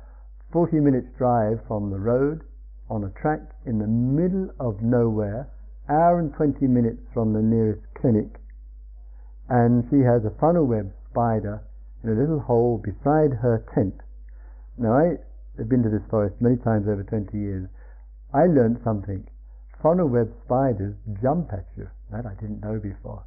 40 0.55 0.79
minutes 0.79 1.12
drive 1.17 1.59
from 1.67 1.91
the 1.91 2.00
road 2.00 2.39
on 2.89 3.03
a 3.03 3.12
track 3.19 3.41
in 3.65 3.77
the 3.77 3.91
middle 3.91 4.47
of 4.57 4.81
nowhere, 4.81 5.51
hour 5.89 6.17
and 6.17 6.33
20 6.33 6.65
minutes 6.65 7.03
from 7.13 7.33
the 7.33 7.41
nearest 7.41 7.83
clinic, 8.00 8.39
and 9.50 9.83
she 9.91 10.00
has 10.00 10.24
a 10.24 10.31
funnel 10.39 10.63
web 10.63 10.93
spider 11.12 11.59
in 12.05 12.09
a 12.09 12.15
little 12.15 12.39
hole 12.39 12.79
beside 12.79 13.35
her 13.43 13.67
tent. 13.75 14.00
Now 14.77 14.95
I 14.95 15.19
have 15.57 15.67
been 15.67 15.83
to 15.83 15.89
this 15.89 16.07
forest 16.09 16.39
many 16.39 16.55
times 16.55 16.88
over 16.88 17.03
20 17.03 17.38
years. 17.38 17.67
I 18.33 18.47
learned 18.47 18.79
something. 18.81 19.27
Funnel 19.83 20.07
web 20.07 20.31
spiders 20.45 20.95
jump 21.21 21.51
at 21.51 21.67
you. 21.75 21.89
That 22.15 22.25
I 22.25 22.31
didn't 22.39 22.63
know 22.63 22.79
before. 22.79 23.25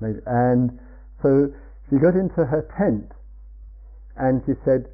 and 0.00 0.80
so 1.20 1.52
she 1.90 2.00
got 2.00 2.16
into 2.16 2.48
her 2.48 2.64
tent 2.80 3.12
and 4.16 4.40
she 4.46 4.54
said, 4.64 4.88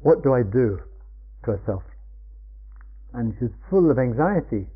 What 0.00 0.22
do 0.22 0.34
I 0.34 0.42
do 0.42 0.80
to 1.44 1.50
herself? 1.52 1.82
And 3.12 3.34
she's 3.38 3.50
full 3.68 3.90
of 3.90 3.98
anxiety. 3.98 4.66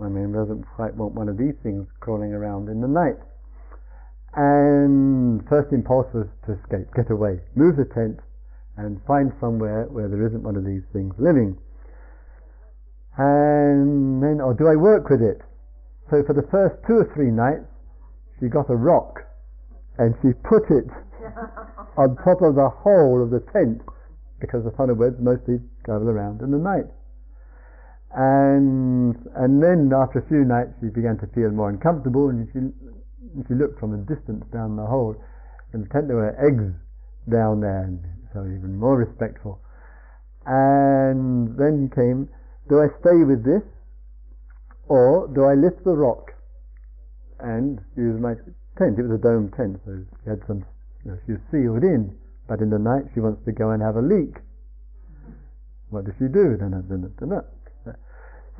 I 0.00 0.08
mean, 0.08 0.32
doesn't 0.32 0.64
quite 0.74 0.94
want 0.94 1.14
one 1.14 1.28
of 1.28 1.38
these 1.38 1.54
things 1.62 1.86
crawling 2.00 2.32
around 2.32 2.68
in 2.68 2.80
the 2.80 2.88
night. 2.88 3.16
And 4.34 5.46
first 5.48 5.72
impulse 5.72 6.12
was 6.12 6.26
to 6.46 6.58
escape, 6.58 6.92
get 6.94 7.10
away, 7.10 7.40
move 7.54 7.76
the 7.76 7.84
tent, 7.84 8.18
and 8.76 9.00
find 9.06 9.32
somewhere 9.40 9.86
where 9.86 10.08
there 10.08 10.26
isn't 10.26 10.42
one 10.42 10.56
of 10.56 10.64
these 10.64 10.82
things 10.92 11.14
living 11.18 11.56
and 13.16 14.22
then, 14.22 14.40
or 14.40 14.54
do 14.54 14.66
I 14.66 14.74
work 14.74 15.08
with 15.08 15.22
it? 15.22 15.40
So 16.10 16.22
for 16.26 16.34
the 16.34 16.46
first 16.50 16.74
two 16.86 16.98
or 16.98 17.10
three 17.14 17.30
nights, 17.30 17.66
she 18.40 18.48
got 18.48 18.68
a 18.70 18.76
rock 18.76 19.22
and 19.98 20.14
she 20.20 20.34
put 20.42 20.66
it 20.70 20.90
on 21.96 22.16
top 22.16 22.42
of 22.42 22.56
the 22.56 22.68
hole 22.68 23.22
of 23.22 23.30
the 23.30 23.40
tent 23.52 23.82
because 24.46 24.64
the 24.64 24.70
funnel 24.76 24.96
webs 24.96 25.16
mostly 25.20 25.60
travel 25.84 26.08
around 26.08 26.42
in 26.42 26.50
the 26.50 26.58
night. 26.58 26.86
And 28.14 29.16
and 29.34 29.62
then 29.62 29.90
after 29.92 30.20
a 30.20 30.26
few 30.28 30.44
nights, 30.44 30.72
she 30.80 30.88
began 30.88 31.18
to 31.18 31.26
feel 31.34 31.50
more 31.50 31.68
uncomfortable, 31.68 32.28
and 32.28 32.46
she 32.52 32.60
she 33.48 33.54
looked 33.54 33.80
from 33.80 33.94
a 33.94 33.98
distance 34.04 34.44
down 34.52 34.76
the 34.76 34.86
hole, 34.86 35.16
and 35.72 35.84
the 35.84 35.88
tent 35.88 36.06
there 36.08 36.16
were 36.16 36.36
eggs 36.38 36.70
down 37.28 37.60
there, 37.60 37.82
and 37.82 37.98
so 38.32 38.44
even 38.44 38.76
more 38.78 38.96
respectful. 38.96 39.60
And 40.46 41.56
then 41.56 41.90
came 41.90 42.28
do 42.68 42.80
I 42.80 42.88
stay 43.00 43.24
with 43.24 43.44
this 43.44 43.62
or 44.88 45.28
do 45.28 45.44
I 45.44 45.54
lift 45.54 45.84
the 45.84 45.92
rock 45.92 46.32
and 47.40 47.80
use 47.96 48.20
my 48.20 48.34
tent? 48.78 48.98
It 48.98 49.02
was 49.02 49.18
a 49.18 49.22
dome 49.22 49.50
tent, 49.56 49.80
so 49.84 50.00
she 50.22 50.30
had 50.30 50.40
some, 50.46 50.64
you 51.04 51.12
know, 51.12 51.18
she 51.26 51.32
was 51.32 51.40
sealed 51.50 51.84
in, 51.84 52.16
but 52.48 52.60
in 52.60 52.70
the 52.70 52.78
night 52.78 53.04
she 53.14 53.20
wants 53.20 53.44
to 53.44 53.52
go 53.52 53.70
and 53.70 53.82
have 53.82 53.96
a 53.96 54.02
leak. 54.02 54.36
What 55.90 56.04
does 56.04 56.14
she 56.18 56.26
do? 56.26 56.58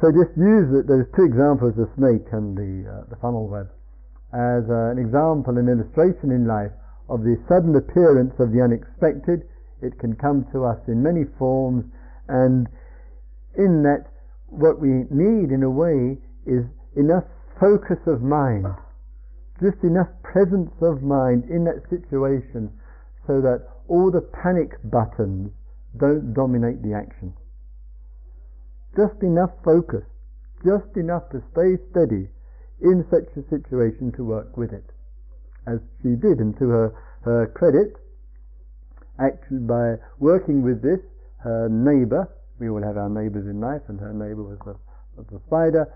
So 0.00 0.10
just 0.10 0.36
use 0.36 0.86
those 0.86 1.06
two 1.14 1.24
examples, 1.24 1.74
the 1.76 1.88
snake 1.96 2.26
and 2.32 2.56
the, 2.56 2.90
uh, 2.90 3.10
the 3.10 3.16
funnel 3.16 3.48
web, 3.48 3.70
as 4.32 4.66
uh, 4.68 4.90
an 4.90 4.98
example, 4.98 5.58
an 5.58 5.68
illustration 5.68 6.30
in 6.30 6.46
life 6.46 6.72
of 7.08 7.22
the 7.22 7.38
sudden 7.48 7.74
appearance 7.76 8.34
of 8.38 8.52
the 8.52 8.60
unexpected. 8.60 9.46
It 9.82 9.98
can 9.98 10.16
come 10.16 10.46
to 10.52 10.64
us 10.64 10.78
in 10.88 11.02
many 11.02 11.24
forms 11.38 11.84
and 12.28 12.66
in 13.56 13.82
that 13.82 14.06
what 14.48 14.80
we 14.80 15.06
need 15.10 15.50
in 15.50 15.62
a 15.62 15.70
way 15.70 16.18
is 16.46 16.64
enough 16.96 17.24
focus 17.60 17.98
of 18.06 18.22
mind, 18.22 18.66
just 19.62 19.82
enough 19.84 20.08
presence 20.22 20.72
of 20.82 21.02
mind 21.02 21.44
in 21.50 21.64
that 21.64 21.82
situation 21.90 22.70
so 23.26 23.40
that 23.40 23.68
all 23.88 24.10
the 24.10 24.20
panic 24.20 24.76
buttons 24.84 25.50
don't 25.96 26.34
dominate 26.34 26.82
the 26.82 26.94
action. 26.94 27.32
Just 28.96 29.22
enough 29.22 29.50
focus, 29.64 30.04
just 30.64 30.96
enough 30.96 31.28
to 31.30 31.42
stay 31.52 31.76
steady 31.90 32.28
in 32.80 33.04
such 33.10 33.28
a 33.36 33.48
situation 33.48 34.12
to 34.12 34.24
work 34.24 34.56
with 34.56 34.72
it. 34.72 34.84
As 35.66 35.80
she 36.02 36.16
did, 36.16 36.38
and 36.40 36.56
to 36.58 36.68
her, 36.68 36.94
her 37.22 37.46
credit, 37.48 37.96
actually 39.18 39.60
by 39.60 39.96
working 40.18 40.62
with 40.62 40.82
this, 40.82 41.00
her 41.38 41.68
neighbor, 41.68 42.28
we 42.58 42.68
all 42.68 42.82
have 42.82 42.96
our 42.96 43.08
neighbors 43.08 43.46
in 43.46 43.60
life, 43.60 43.82
and 43.88 44.00
her 44.00 44.12
the, 44.12 44.34
was 44.34 45.26
the 45.30 45.40
spider, 45.46 45.86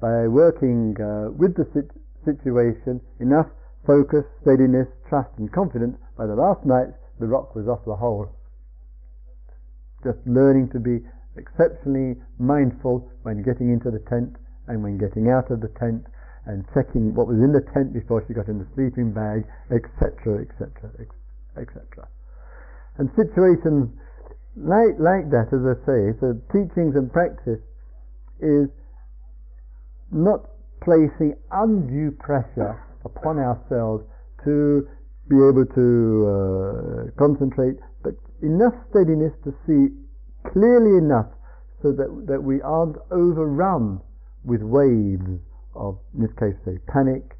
by 0.00 0.28
working 0.28 0.96
uh, 1.00 1.30
with 1.30 1.56
the 1.56 1.66
sit- 1.72 1.90
situation, 2.24 3.00
enough 3.20 3.46
focus, 3.86 4.24
steadiness, 4.42 4.88
trust, 5.08 5.30
and 5.38 5.50
confidence, 5.52 5.96
by 6.16 6.26
the 6.26 6.34
last 6.34 6.64
night, 6.64 6.88
the 7.20 7.26
rock 7.26 7.54
was 7.54 7.68
off 7.68 7.84
the 7.84 7.96
hole. 7.96 8.28
Just 10.04 10.18
learning 10.26 10.70
to 10.72 10.80
be 10.80 11.04
exceptionally 11.36 12.16
mindful 12.38 13.08
when 13.22 13.42
getting 13.42 13.72
into 13.72 13.90
the 13.90 14.00
tent 14.08 14.36
and 14.68 14.82
when 14.82 14.98
getting 14.98 15.28
out 15.28 15.50
of 15.50 15.60
the 15.60 15.68
tent 15.78 16.06
and 16.46 16.64
checking 16.72 17.14
what 17.14 17.26
was 17.26 17.38
in 17.38 17.52
the 17.52 17.64
tent 17.74 17.92
before 17.92 18.24
she 18.26 18.32
got 18.32 18.48
in 18.48 18.58
the 18.58 18.66
sleeping 18.74 19.12
bag, 19.12 19.44
etc., 19.70 20.46
etc., 20.46 21.06
etc. 21.56 22.08
And 22.98 23.10
situations 23.16 23.90
like, 24.56 24.96
like 24.96 25.28
that, 25.30 25.52
as 25.52 25.60
I 25.68 25.76
say, 25.84 26.16
so 26.16 26.32
teachings 26.48 26.96
and 26.96 27.12
practice 27.12 27.60
is 28.40 28.68
not 30.10 30.48
placing 30.80 31.36
undue 31.52 32.12
pressure 32.12 32.80
upon 33.04 33.38
ourselves 33.38 34.04
to 34.44 34.88
be 35.28 35.36
able 35.36 35.66
to 35.66 35.86
uh, 36.26 37.10
concentrate, 37.18 37.76
but 38.02 38.14
enough 38.42 38.74
steadiness 38.90 39.32
to 39.44 39.50
see 39.66 39.90
clearly 40.52 40.98
enough 40.98 41.26
so 41.82 41.92
that, 41.92 42.08
that 42.26 42.42
we 42.42 42.62
aren't 42.62 42.96
overrun 43.10 44.00
with 44.44 44.62
waves 44.62 45.42
of, 45.74 45.98
in 46.14 46.22
this 46.22 46.32
case, 46.38 46.54
say, 46.64 46.78
panic 46.86 47.36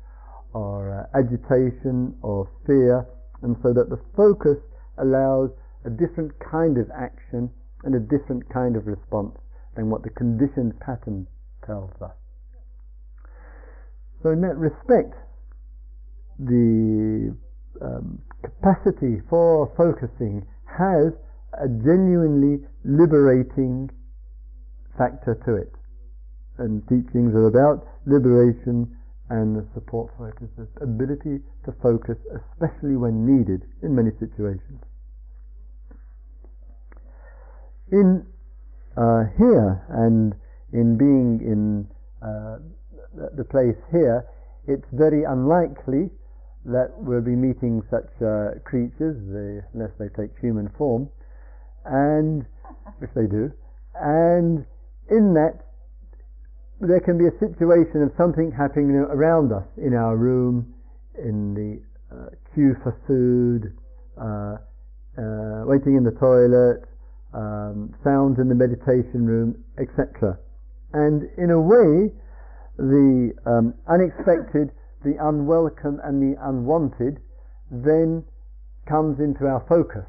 or 0.52 0.90
uh, 0.90 1.18
agitation 1.18 2.14
or 2.22 2.48
fear, 2.66 3.06
and 3.42 3.56
so 3.62 3.72
that 3.72 3.88
the 3.88 4.00
focus 4.16 4.58
allows 4.98 5.50
a 5.84 5.90
different 5.90 6.32
kind 6.40 6.78
of 6.78 6.90
action 6.90 7.50
and 7.84 7.94
a 7.94 8.00
different 8.00 8.42
kind 8.52 8.76
of 8.76 8.86
response 8.86 9.36
than 9.76 9.90
what 9.90 10.02
the 10.02 10.10
conditioned 10.10 10.78
pattern 10.80 11.26
tells 11.64 11.92
us. 12.02 12.16
So, 14.22 14.30
in 14.30 14.40
that 14.40 14.56
respect, 14.56 15.14
the 16.38 17.36
um, 17.83 18.18
capacity 18.42 19.23
for 19.28 19.73
focusing 19.76 20.47
has 20.66 21.12
a 21.61 21.68
genuinely 21.68 22.64
liberating 22.85 23.90
factor 24.99 25.38
to 25.47 25.56
it. 25.56 25.73
And 26.59 26.83
teachings 26.88 27.35
are 27.35 27.47
about 27.47 27.87
liberation 28.06 28.97
and 29.28 29.56
the 29.56 29.66
support 29.75 30.12
for 30.16 30.28
it 30.28 30.37
is 30.42 30.50
the 30.56 30.68
ability 30.83 31.42
to 31.64 31.73
focus, 31.83 32.16
especially 32.30 32.97
when 32.97 33.26
needed 33.26 33.62
in 33.83 33.95
many 33.95 34.11
situations. 34.21 34.80
In 37.90 38.26
uh, 38.97 39.25
here 39.37 39.85
and 39.90 40.35
in 40.73 40.97
being 40.97 41.40
in 41.42 41.87
uh, 42.23 42.59
the 43.37 43.45
place 43.45 43.76
here, 43.90 44.26
it's 44.66 44.87
very 44.92 45.25
unlikely 45.25 46.11
that 46.66 46.90
we'll 46.99 47.23
be 47.23 47.36
meeting 47.36 47.82
such 47.90 48.10
uh, 48.23 48.58
creatures, 48.64 49.17
they, 49.30 49.62
unless 49.75 49.95
they 49.99 50.08
take 50.19 50.34
human 50.40 50.69
form, 50.76 51.08
and 51.84 52.45
if 53.02 53.10
they 53.14 53.26
do, 53.26 53.50
and 53.95 54.67
in 55.10 55.34
that 55.34 55.62
there 56.80 57.00
can 57.00 57.17
be 57.17 57.25
a 57.25 57.38
situation 57.38 58.02
of 58.02 58.10
something 58.19 58.52
happening 58.52 58.90
around 58.97 59.52
us 59.52 59.64
in 59.78 59.95
our 59.95 60.17
room, 60.17 60.75
in 61.17 61.54
the 61.54 61.80
uh, 62.14 62.28
queue 62.52 62.76
for 62.82 62.93
food, 63.06 63.73
uh, 64.21 64.60
uh, 65.17 65.64
waiting 65.64 65.97
in 65.97 66.04
the 66.04 66.12
toilet, 66.21 66.84
um, 67.32 67.95
sounds 68.04 68.38
in 68.38 68.49
the 68.49 68.54
meditation 68.54 69.25
room, 69.25 69.56
etc. 69.78 70.38
And 70.93 71.28
in 71.38 71.50
a 71.50 71.60
way, 71.60 72.12
the 72.76 73.32
um, 73.47 73.75
unexpected 73.88 74.71
the 75.06 75.14
unwelcome 75.23 76.00
and 76.02 76.19
the 76.19 76.34
unwanted 76.42 77.23
then 77.71 78.25
comes 78.88 79.21
into 79.21 79.47
our 79.47 79.64
focus. 79.69 80.04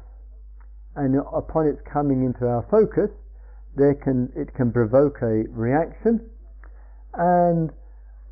And 0.96 1.14
upon 1.32 1.68
its 1.68 1.78
coming 1.86 2.24
into 2.26 2.48
our 2.48 2.66
focus, 2.68 3.10
there 3.76 3.94
can, 3.94 4.32
it 4.34 4.52
can 4.54 4.72
provoke 4.72 5.22
a 5.22 5.46
reaction, 5.54 6.28
and 7.14 7.70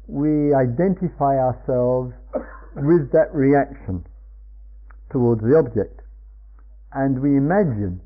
we 0.08 0.52
identify 0.54 1.38
ourselves 1.38 2.12
with 2.74 3.12
that 3.12 3.30
reaction 3.32 4.04
towards 5.12 5.42
the 5.42 5.54
object. 5.54 6.02
And 6.92 7.22
we 7.22 7.36
imagine, 7.36 8.00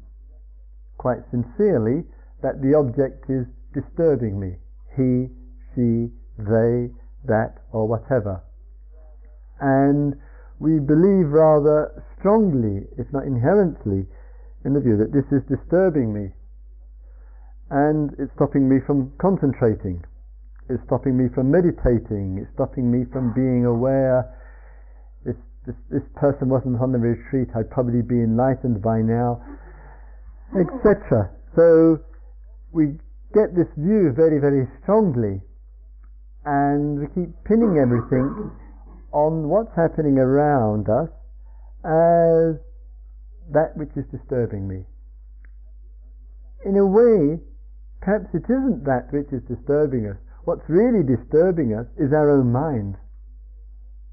quite 0.99 1.25
sincerely, 1.31 2.05
that 2.43 2.61
the 2.61 2.77
object 2.77 3.25
is 3.31 3.47
disturbing 3.73 4.39
me. 4.39 4.57
He, 4.97 5.33
she, 5.73 6.13
they, 6.37 6.93
that, 7.25 7.65
or 7.73 7.89
whatever 7.89 8.43
and 9.61 10.17
we 10.61 10.79
believe 10.79 11.33
rather 11.33 12.05
strongly, 12.19 12.85
if 12.99 13.09
not 13.13 13.25
inherently, 13.25 14.05
in 14.65 14.75
the 14.75 14.81
view 14.81 14.97
that 14.97 15.13
this 15.13 15.25
is 15.33 15.41
disturbing 15.49 16.13
me. 16.13 16.33
And 17.71 18.13
it's 18.19 18.33
stopping 18.35 18.69
me 18.69 18.77
from 18.85 19.13
concentrating, 19.17 20.05
it's 20.69 20.83
stopping 20.85 21.17
me 21.17 21.33
from 21.33 21.51
meditating, 21.51 22.39
it's 22.43 22.53
stopping 22.53 22.91
me 22.91 23.07
from 23.13 23.33
being 23.33 23.65
aware. 23.65 24.29
If 25.25 25.37
this, 25.67 25.77
this 25.89 26.05
person 26.17 26.49
wasn't 26.49 26.81
on 26.81 26.93
the 26.93 26.99
retreat, 26.99 27.49
I'd 27.57 27.71
probably 27.71 28.03
be 28.03 28.21
enlightened 28.21 28.83
by 28.83 29.01
now, 29.01 29.41
etc. 30.59 31.31
So 31.57 32.01
we 32.73 32.99
get 33.33 33.55
this 33.55 33.71
view 33.79 34.13
very, 34.13 34.41
very 34.41 34.69
strongly, 34.83 35.41
and 36.45 37.01
we 37.01 37.07
keep 37.15 37.33
pinning 37.45 37.79
everything 37.79 38.51
on 39.13 39.49
what's 39.49 39.75
happening 39.75 40.19
around 40.19 40.89
us 40.89 41.11
as 41.85 42.61
that 43.53 43.77
which 43.77 43.91
is 43.97 44.05
disturbing 44.11 44.69
me. 44.69 44.85
In 46.65 46.77
a 46.77 46.87
way, 46.87 47.41
perhaps 48.01 48.29
it 48.35 48.45
isn't 48.45 48.85
that 48.85 49.09
which 49.11 49.33
is 49.33 49.43
disturbing 49.49 50.07
us. 50.07 50.17
What's 50.45 50.69
really 50.69 51.03
disturbing 51.03 51.75
us 51.75 51.87
is 51.97 52.13
our 52.13 52.31
own 52.31 52.53
mind. 52.53 52.97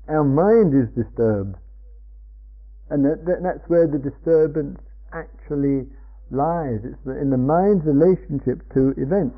Our 0.08 0.24
mind 0.24 0.74
is 0.74 0.88
disturbed. 0.96 1.56
And 2.90 3.04
that, 3.04 3.26
that, 3.26 3.44
that's 3.44 3.70
where 3.70 3.88
the 3.88 4.00
disturbance 4.00 4.80
actually 5.12 5.88
lies. 6.32 6.80
It's 6.84 7.06
in 7.06 7.30
the 7.30 7.38
mind's 7.38 7.84
relationship 7.86 8.64
to 8.74 8.96
events. 8.98 9.36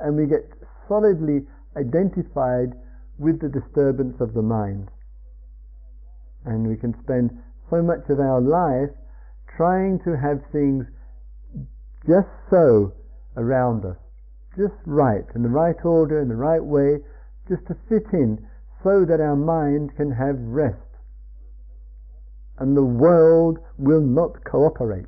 And 0.00 0.16
we 0.16 0.26
get 0.26 0.48
solidly 0.88 1.46
identified 1.76 2.72
with 3.18 3.40
the 3.40 3.48
disturbance 3.48 4.20
of 4.20 4.34
the 4.34 4.42
mind. 4.42 4.88
And 6.44 6.68
we 6.68 6.76
can 6.76 6.94
spend 7.02 7.30
so 7.70 7.82
much 7.82 8.08
of 8.08 8.20
our 8.20 8.40
life 8.40 8.94
trying 9.56 9.98
to 10.04 10.16
have 10.16 10.40
things 10.52 10.86
just 12.06 12.28
so 12.50 12.92
around 13.36 13.84
us, 13.84 13.96
just 14.56 14.74
right, 14.86 15.24
in 15.34 15.42
the 15.42 15.48
right 15.48 15.76
order, 15.84 16.20
in 16.20 16.28
the 16.28 16.36
right 16.36 16.62
way, 16.62 16.98
just 17.48 17.66
to 17.66 17.76
fit 17.88 18.06
in, 18.12 18.38
so 18.84 19.04
that 19.04 19.20
our 19.20 19.36
mind 19.36 19.90
can 19.96 20.12
have 20.12 20.36
rest. 20.38 20.76
And 22.58 22.76
the 22.76 22.84
world 22.84 23.58
will 23.76 24.00
not 24.00 24.44
cooperate. 24.44 25.04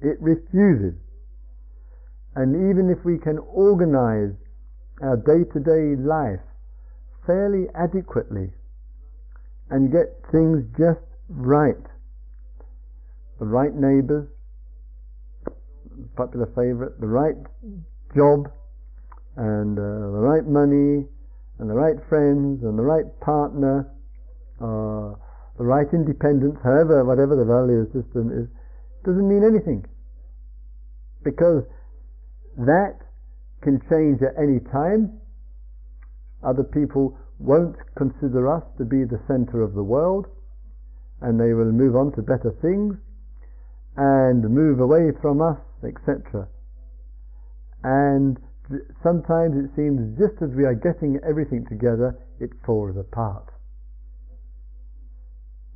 It 0.00 0.20
refuses. 0.20 0.94
And 2.34 2.70
even 2.70 2.90
if 2.90 3.04
we 3.04 3.18
can 3.18 3.38
organize 3.38 4.34
our 5.00 5.16
day 5.16 5.44
to 5.52 5.60
day 5.60 5.96
life 6.00 6.40
fairly 7.26 7.66
adequately 7.74 8.50
and 9.70 9.90
get 9.90 10.20
things 10.30 10.64
just 10.76 11.00
right. 11.28 11.80
The 13.38 13.46
right 13.46 13.74
neighbors, 13.74 14.28
popular 16.16 16.46
favorite, 16.46 17.00
the 17.00 17.06
right 17.06 17.36
job, 18.14 18.52
and 19.36 19.78
uh, 19.78 20.12
the 20.12 20.20
right 20.20 20.46
money, 20.46 21.08
and 21.58 21.70
the 21.70 21.74
right 21.74 21.96
friends, 22.08 22.62
and 22.62 22.78
the 22.78 22.82
right 22.82 23.08
partner, 23.20 23.90
uh, 24.60 25.16
the 25.56 25.64
right 25.64 25.86
independence, 25.92 26.58
however, 26.62 27.04
whatever 27.04 27.36
the 27.36 27.44
value 27.44 27.84
system 27.92 28.30
is, 28.30 28.48
doesn't 29.04 29.26
mean 29.26 29.42
anything. 29.42 29.84
Because 31.24 31.64
that 32.58 32.98
can 33.62 33.80
change 33.90 34.20
at 34.22 34.34
any 34.36 34.60
time. 34.72 35.18
Other 36.42 36.64
people 36.64 37.16
won't 37.38 37.76
consider 37.96 38.52
us 38.52 38.62
to 38.78 38.84
be 38.84 39.04
the 39.04 39.20
center 39.26 39.62
of 39.62 39.74
the 39.74 39.82
world, 39.82 40.26
and 41.20 41.38
they 41.38 41.54
will 41.54 41.72
move 41.72 41.96
on 41.96 42.12
to 42.12 42.22
better 42.22 42.54
things 42.60 42.96
and 43.96 44.42
move 44.48 44.80
away 44.80 45.12
from 45.20 45.40
us, 45.40 45.58
etc. 45.84 46.48
And 47.84 48.38
sometimes 49.02 49.56
it 49.56 49.70
seems 49.76 50.18
just 50.18 50.40
as 50.42 50.50
we 50.56 50.64
are 50.64 50.74
getting 50.74 51.18
everything 51.28 51.66
together, 51.68 52.18
it 52.40 52.50
falls 52.64 52.96
apart. 52.96 53.48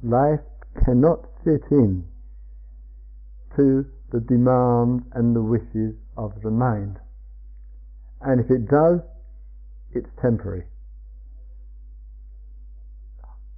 Life 0.02 0.40
cannot 0.84 1.26
fit 1.44 1.62
in 1.70 2.04
to 3.56 3.86
the 4.12 4.20
demands 4.20 5.04
and 5.14 5.34
the 5.34 5.42
wishes 5.42 5.94
of 6.16 6.32
the 6.42 6.50
mind. 6.50 6.98
And 8.26 8.40
if 8.40 8.50
it 8.50 8.68
does, 8.68 8.98
it's 9.94 10.10
temporary. 10.20 10.64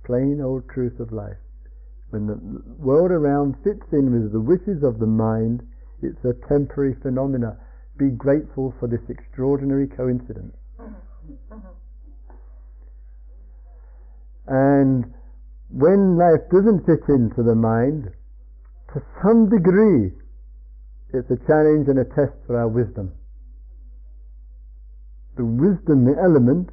Plain 0.04 0.42
old 0.44 0.68
truth 0.68 1.00
of 1.00 1.10
life. 1.10 1.40
When 2.10 2.26
the 2.26 2.36
world 2.78 3.10
around 3.10 3.56
fits 3.64 3.84
in 3.92 4.12
with 4.12 4.30
the 4.30 4.40
wishes 4.40 4.84
of 4.84 4.98
the 4.98 5.06
mind, 5.06 5.62
it's 6.02 6.22
a 6.24 6.34
temporary 6.48 6.94
phenomena. 7.02 7.56
Be 7.96 8.10
grateful 8.10 8.74
for 8.78 8.88
this 8.88 9.00
extraordinary 9.08 9.88
coincidence. 9.88 10.54
And 14.46 15.12
when 15.70 16.18
life 16.18 16.44
doesn't 16.52 16.84
fit 16.84 17.08
into 17.08 17.42
the 17.42 17.54
mind, 17.54 18.12
to 18.92 19.02
some 19.22 19.48
degree, 19.48 20.12
it's 21.14 21.30
a 21.30 21.46
challenge 21.46 21.88
and 21.88 21.98
a 21.98 22.04
test 22.04 22.36
for 22.46 22.58
our 22.58 22.68
wisdom. 22.68 23.12
The 25.38 25.44
wisdom 25.44 26.08
element 26.18 26.70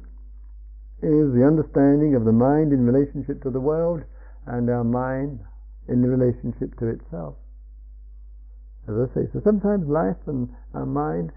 is 1.00 1.32
the 1.32 1.46
understanding 1.46 2.16
of 2.16 2.24
the 2.24 2.32
mind 2.32 2.72
in 2.72 2.84
relationship 2.84 3.40
to 3.44 3.50
the 3.50 3.60
world 3.60 4.02
and 4.44 4.68
our 4.68 4.82
mind 4.82 5.38
in 5.86 6.02
relationship 6.02 6.76
to 6.80 6.88
itself. 6.88 7.36
As 8.88 8.94
I 8.98 9.14
say, 9.14 9.28
so 9.32 9.40
sometimes 9.44 9.86
life 9.86 10.18
and 10.26 10.48
our 10.74 10.84
mind, 10.84 11.30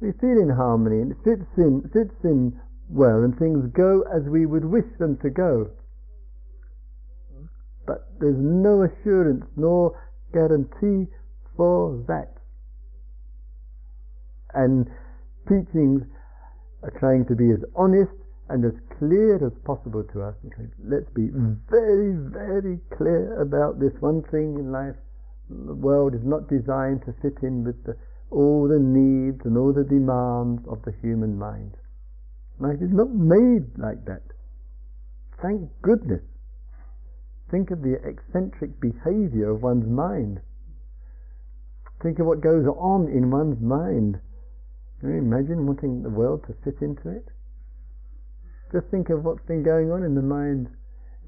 we 0.00 0.12
feel 0.20 0.36
in 0.36 0.50
harmony 0.50 1.00
and 1.00 1.12
it 1.12 1.18
fits 1.24 1.48
in, 1.56 1.88
fits 1.88 2.20
in 2.22 2.52
well 2.90 3.24
and 3.24 3.32
things 3.38 3.64
go 3.72 4.02
as 4.14 4.22
we 4.28 4.44
would 4.44 4.66
wish 4.66 4.84
them 4.98 5.16
to 5.22 5.30
go. 5.30 5.70
But 7.86 8.12
there's 8.20 8.36
no 8.36 8.84
assurance 8.84 9.46
nor 9.56 9.98
guarantee 10.34 11.08
for 11.56 12.04
that. 12.08 12.36
And 14.52 14.86
teachings 15.48 16.02
are 16.84 16.98
trying 17.00 17.24
to 17.26 17.34
be 17.34 17.50
as 17.50 17.64
honest 17.74 18.12
and 18.48 18.64
as 18.64 18.76
clear 18.98 19.40
as 19.40 19.52
possible 19.64 20.04
to 20.12 20.22
us. 20.22 20.34
Let's 20.84 21.08
be 21.16 21.28
very, 21.32 22.12
very 22.12 22.78
clear 22.96 23.40
about 23.40 23.80
this 23.80 23.92
one 24.00 24.22
thing 24.30 24.58
in 24.58 24.70
life. 24.70 24.96
The 25.48 25.74
world 25.74 26.14
is 26.14 26.24
not 26.24 26.48
designed 26.48 27.02
to 27.06 27.14
fit 27.22 27.42
in 27.42 27.64
with 27.64 27.82
the, 27.84 27.96
all 28.30 28.68
the 28.68 28.78
needs 28.78 29.40
and 29.44 29.56
all 29.56 29.72
the 29.72 29.84
demands 29.84 30.62
of 30.68 30.82
the 30.84 30.92
human 31.00 31.38
mind. 31.38 31.72
Life 32.60 32.80
is 32.80 32.92
not 32.92 33.10
made 33.10 33.66
like 33.78 34.04
that. 34.04 34.22
Thank 35.40 35.70
goodness. 35.82 36.22
Think 37.50 37.70
of 37.70 37.82
the 37.82 37.94
eccentric 38.06 38.80
behavior 38.80 39.50
of 39.50 39.62
one's 39.62 39.88
mind. 39.88 40.40
Think 42.02 42.18
of 42.18 42.26
what 42.26 42.40
goes 42.40 42.66
on 42.66 43.08
in 43.08 43.30
one's 43.30 43.60
mind. 43.60 44.20
Can 45.04 45.12
you 45.12 45.18
imagine 45.18 45.66
wanting 45.66 46.02
the 46.02 46.08
world 46.08 46.46
to 46.46 46.56
fit 46.64 46.80
into 46.80 47.10
it? 47.10 47.28
Just 48.72 48.86
think 48.88 49.10
of 49.10 49.22
what's 49.22 49.44
been 49.44 49.62
going 49.62 49.92
on 49.92 50.02
in 50.02 50.14
the 50.14 50.22
mind 50.22 50.66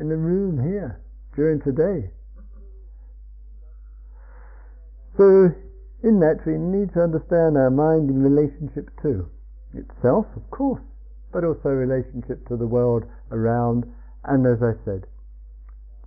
in 0.00 0.08
the 0.08 0.16
room 0.16 0.56
here 0.56 0.98
during 1.34 1.60
today. 1.60 2.08
So, 5.18 5.52
in 6.02 6.20
that, 6.20 6.40
we 6.46 6.56
need 6.56 6.94
to 6.94 7.02
understand 7.02 7.58
our 7.58 7.68
mind 7.68 8.08
in 8.08 8.22
relationship 8.22 8.88
to 9.02 9.28
itself, 9.74 10.24
of 10.34 10.50
course, 10.50 10.80
but 11.30 11.44
also 11.44 11.68
relationship 11.68 12.48
to 12.48 12.56
the 12.56 12.66
world 12.66 13.04
around, 13.30 13.84
and 14.24 14.46
as 14.46 14.62
I 14.62 14.72
said, 14.86 15.04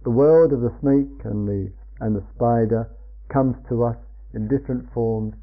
the 0.03 0.09
world 0.09 0.53
of 0.53 0.61
the 0.61 0.73
snake 0.81 1.21
and 1.23 1.47
the 1.47 1.71
and 2.01 2.15
the 2.15 2.25
spider 2.33 2.89
comes 3.31 3.57
to 3.69 3.83
us 3.83 3.97
in 4.33 4.47
different 4.47 4.91
forms 4.91 5.35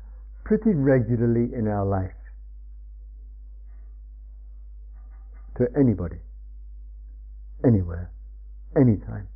pretty 0.42 0.74
regularly 0.74 1.54
in 1.54 1.68
our 1.68 1.86
life. 1.86 2.15
To 5.58 5.66
anybody, 5.78 6.16
anywhere, 7.64 8.10
anytime. 8.76 9.28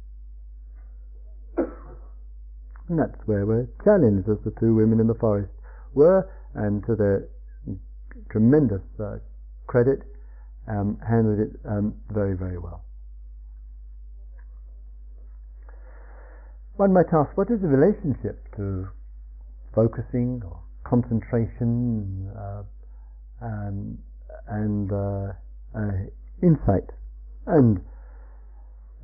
And 1.56 2.98
that's 2.98 3.20
where 3.26 3.46
we're 3.46 3.68
challenged, 3.85 4.28
as 4.28 4.38
the 4.44 4.52
two 4.59 4.74
women 4.74 5.00
in 5.00 5.06
the 5.06 5.14
forest 5.14 5.52
were, 5.94 6.28
and 6.54 6.85
to 6.87 6.96
their 6.96 7.28
tremendous 8.30 8.83
uh, 8.98 9.18
credit, 9.66 10.02
um, 10.68 10.98
handled 11.09 11.38
it 11.38 11.61
um, 11.68 11.94
very, 12.11 12.37
very 12.37 12.59
well. 12.59 12.85
One 16.76 16.92
might 16.92 17.12
ask, 17.12 17.37
what 17.37 17.50
is 17.50 17.61
the 17.61 17.68
relationship 17.68 18.54
to 18.56 18.88
focusing 19.74 20.42
or 20.44 20.61
concentration 20.83 22.30
uh, 22.37 22.62
um, 23.42 23.98
and 24.48 24.90
uh, 24.90 25.33
uh, 25.74 26.06
insight. 26.42 26.88
And 27.46 27.80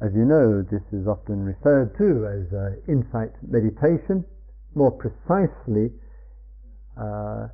as 0.00 0.12
you 0.14 0.24
know, 0.24 0.62
this 0.62 0.82
is 0.92 1.06
often 1.06 1.44
referred 1.44 1.96
to 1.96 2.26
as 2.28 2.52
uh, 2.52 2.76
insight 2.90 3.32
meditation. 3.42 4.24
More 4.74 4.92
precisely, 4.92 5.90
uh, 7.00 7.48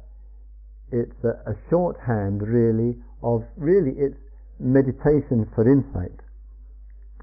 it's 0.91 1.15
a, 1.23 1.51
a, 1.51 1.55
shorthand, 1.71 2.43
really, 2.43 2.99
of 3.23 3.45
really 3.57 3.93
it's 3.97 4.19
meditation 4.59 5.47
for 5.55 5.71
insight. 5.71 6.19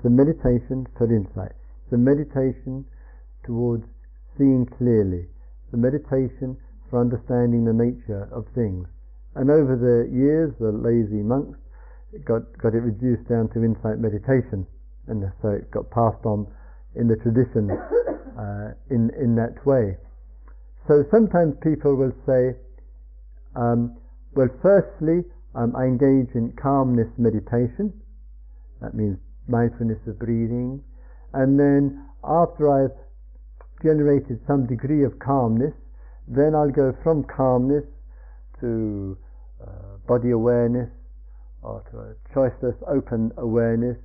A 0.06 0.10
meditation 0.10 0.88
for 0.98 1.12
insight. 1.14 1.52
A 1.92 1.98
meditation 1.98 2.86
towards 3.44 3.84
seeing 4.38 4.66
clearly. 4.66 5.28
A 5.74 5.78
meditation 5.78 6.56
for 6.90 7.02
understanding 7.02 7.66
the 7.66 7.74
nature 7.74 8.30
of 8.32 8.48
things. 8.56 8.88
And 9.36 9.52
over 9.52 9.76
the 9.76 10.10
years, 10.16 10.54
the 10.60 10.72
lazy 10.72 11.22
monks 11.22 11.60
got 12.26 12.42
got 12.58 12.74
it 12.74 12.82
reduced 12.82 13.28
down 13.30 13.50
to 13.50 13.64
insight 13.64 14.00
meditation, 14.00 14.66
and 15.08 15.32
so 15.42 15.50
it 15.50 15.70
got 15.72 15.90
passed 15.92 16.26
on 16.26 16.48
in 16.96 17.08
the 17.08 17.16
tradition 17.18 17.70
uh, 18.40 18.74
in 18.90 19.12
in 19.20 19.36
that 19.36 19.64
way. 19.66 19.98
So 20.88 21.06
sometimes 21.12 21.56
people 21.62 21.96
will 21.96 22.14
say, 22.26 22.56
um, 23.56 23.96
well, 24.34 24.50
firstly, 24.62 25.24
um, 25.54 25.76
I 25.76 25.84
engage 25.84 26.34
in 26.34 26.54
calmness 26.54 27.10
meditation. 27.18 27.94
That 28.82 28.96
means 28.96 29.18
mindfulness 29.48 30.00
of 30.08 30.18
breathing, 30.18 30.82
and 31.34 31.60
then 31.60 32.06
after 32.24 32.70
I've 32.70 32.98
generated 33.84 34.40
some 34.48 34.66
degree 34.66 35.04
of 35.04 35.20
calmness, 35.20 35.74
then 36.28 36.56
I'll 36.56 36.72
go 36.72 36.96
from 37.04 37.24
calmness 37.24 37.86
to 38.62 39.18
uh, 39.62 39.98
body 40.08 40.32
awareness 40.32 40.90
or 41.62 41.84
to 41.92 42.00
a 42.00 42.16
choiceless 42.34 42.78
open 42.88 43.32
awareness 43.38 43.98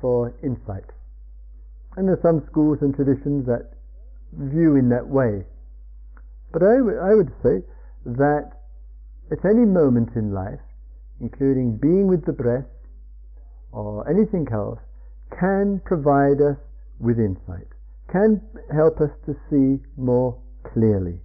for 0.00 0.34
insight. 0.42 0.84
And 1.96 2.06
there 2.06 2.14
are 2.14 2.22
some 2.22 2.44
schools 2.50 2.78
and 2.82 2.94
traditions 2.94 3.46
that 3.46 3.72
view 4.32 4.76
in 4.76 4.88
that 4.90 5.06
way. 5.06 5.44
But 6.52 6.62
I, 6.62 6.76
w- 6.76 6.98
I 6.98 7.14
would 7.14 7.32
say 7.42 7.62
that 8.04 8.52
at 9.30 9.44
any 9.44 9.64
moment 9.64 10.10
in 10.14 10.32
life, 10.32 10.60
including 11.20 11.78
being 11.78 12.06
with 12.06 12.24
the 12.26 12.32
breath 12.32 12.68
or 13.72 14.08
anything 14.08 14.46
else, 14.52 14.78
can 15.38 15.80
provide 15.84 16.40
us 16.40 16.58
with 17.00 17.18
insight, 17.18 17.66
can 18.10 18.40
help 18.72 19.00
us 19.00 19.10
to 19.26 19.34
see 19.50 19.82
more 19.96 20.38
clearly. 20.72 21.18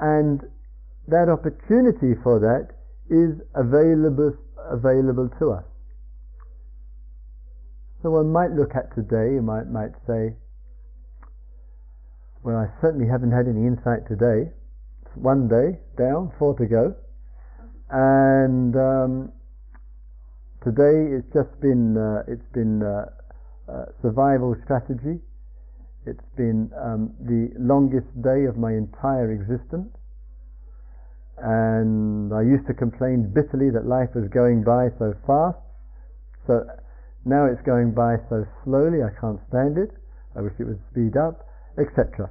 And 0.00 0.40
that 1.08 1.28
opportunity 1.28 2.14
for 2.22 2.40
that 2.40 2.74
is 3.10 3.40
available, 3.54 4.36
available 4.70 5.28
to 5.38 5.52
us. 5.52 5.64
So 8.02 8.10
one 8.10 8.32
might 8.32 8.50
look 8.50 8.74
at 8.74 8.94
today, 8.94 9.34
you 9.34 9.42
might, 9.42 9.70
might 9.70 9.94
say, 10.06 10.34
well, 12.42 12.56
I 12.56 12.66
certainly 12.82 13.06
haven't 13.06 13.30
had 13.30 13.46
any 13.46 13.66
insight 13.66 14.02
today. 14.08 14.50
It's 15.06 15.14
one 15.14 15.46
day 15.46 15.78
down, 15.96 16.32
four 16.38 16.58
to 16.58 16.66
go. 16.66 16.94
And 17.90 18.74
um, 18.74 19.32
today 20.64 21.14
it's 21.14 21.30
just 21.32 21.54
been, 21.60 21.94
uh, 21.94 22.26
it's 22.26 22.48
been 22.52 22.82
uh, 22.82 23.06
uh, 23.70 23.84
survival 24.02 24.56
strategy. 24.64 25.22
It's 26.04 26.26
been 26.36 26.72
um, 26.74 27.14
the 27.20 27.54
longest 27.54 28.10
day 28.22 28.46
of 28.50 28.58
my 28.58 28.72
entire 28.72 29.30
existence 29.30 29.94
and 31.42 32.32
I 32.32 32.42
used 32.42 32.66
to 32.68 32.74
complain 32.74 33.32
bitterly 33.34 33.70
that 33.70 33.84
life 33.84 34.14
was 34.14 34.30
going 34.30 34.62
by 34.62 34.94
so 34.98 35.14
fast. 35.26 35.58
So 36.46 36.62
now 37.24 37.46
it's 37.46 37.60
going 37.62 37.94
by 37.94 38.16
so 38.30 38.46
slowly, 38.62 39.02
I 39.02 39.10
can't 39.20 39.40
stand 39.48 39.76
it. 39.76 39.90
I 40.36 40.40
wish 40.40 40.54
it 40.58 40.64
would 40.64 40.80
speed 40.90 41.16
up, 41.16 41.46
etc. 41.78 42.30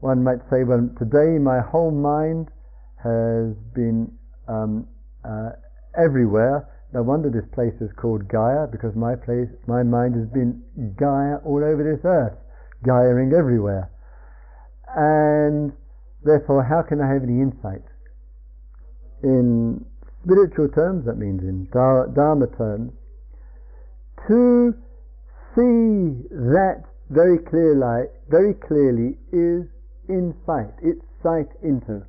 One 0.00 0.22
might 0.22 0.42
say, 0.50 0.64
well, 0.64 0.90
today 0.98 1.38
my 1.38 1.60
whole 1.62 1.90
mind 1.90 2.50
has 3.02 3.54
been 3.74 4.10
um, 4.48 4.86
uh, 5.24 5.50
everywhere. 5.96 6.66
No 6.92 7.02
wonder 7.02 7.30
this 7.30 7.46
place 7.54 7.74
is 7.80 7.90
called 7.96 8.26
Gaia, 8.28 8.66
because 8.66 8.96
my 8.96 9.14
place, 9.14 9.50
my 9.66 9.82
mind 9.82 10.14
has 10.14 10.26
been 10.34 10.62
Gaia 10.98 11.38
all 11.44 11.62
over 11.62 11.86
this 11.86 12.02
earth, 12.04 12.34
Gaiaing 12.82 13.36
everywhere. 13.36 13.90
And 14.96 15.72
therefore, 16.24 16.64
how 16.64 16.82
can 16.82 17.00
I 17.00 17.12
have 17.12 17.22
any 17.22 17.40
insight? 17.40 17.84
In 19.22 19.84
spiritual 20.22 20.68
terms, 20.68 21.04
that 21.06 21.18
means 21.18 21.42
in 21.42 21.66
Dharma 21.72 22.46
terms, 22.56 22.92
to 24.28 24.74
see 25.54 26.28
that 26.30 26.84
very 27.10 27.38
clearly, 27.38 28.06
very 28.28 28.54
clearly 28.54 29.18
is 29.32 29.66
insight. 30.08 30.74
It's 30.82 31.04
sight 31.22 31.48
into. 31.62 32.04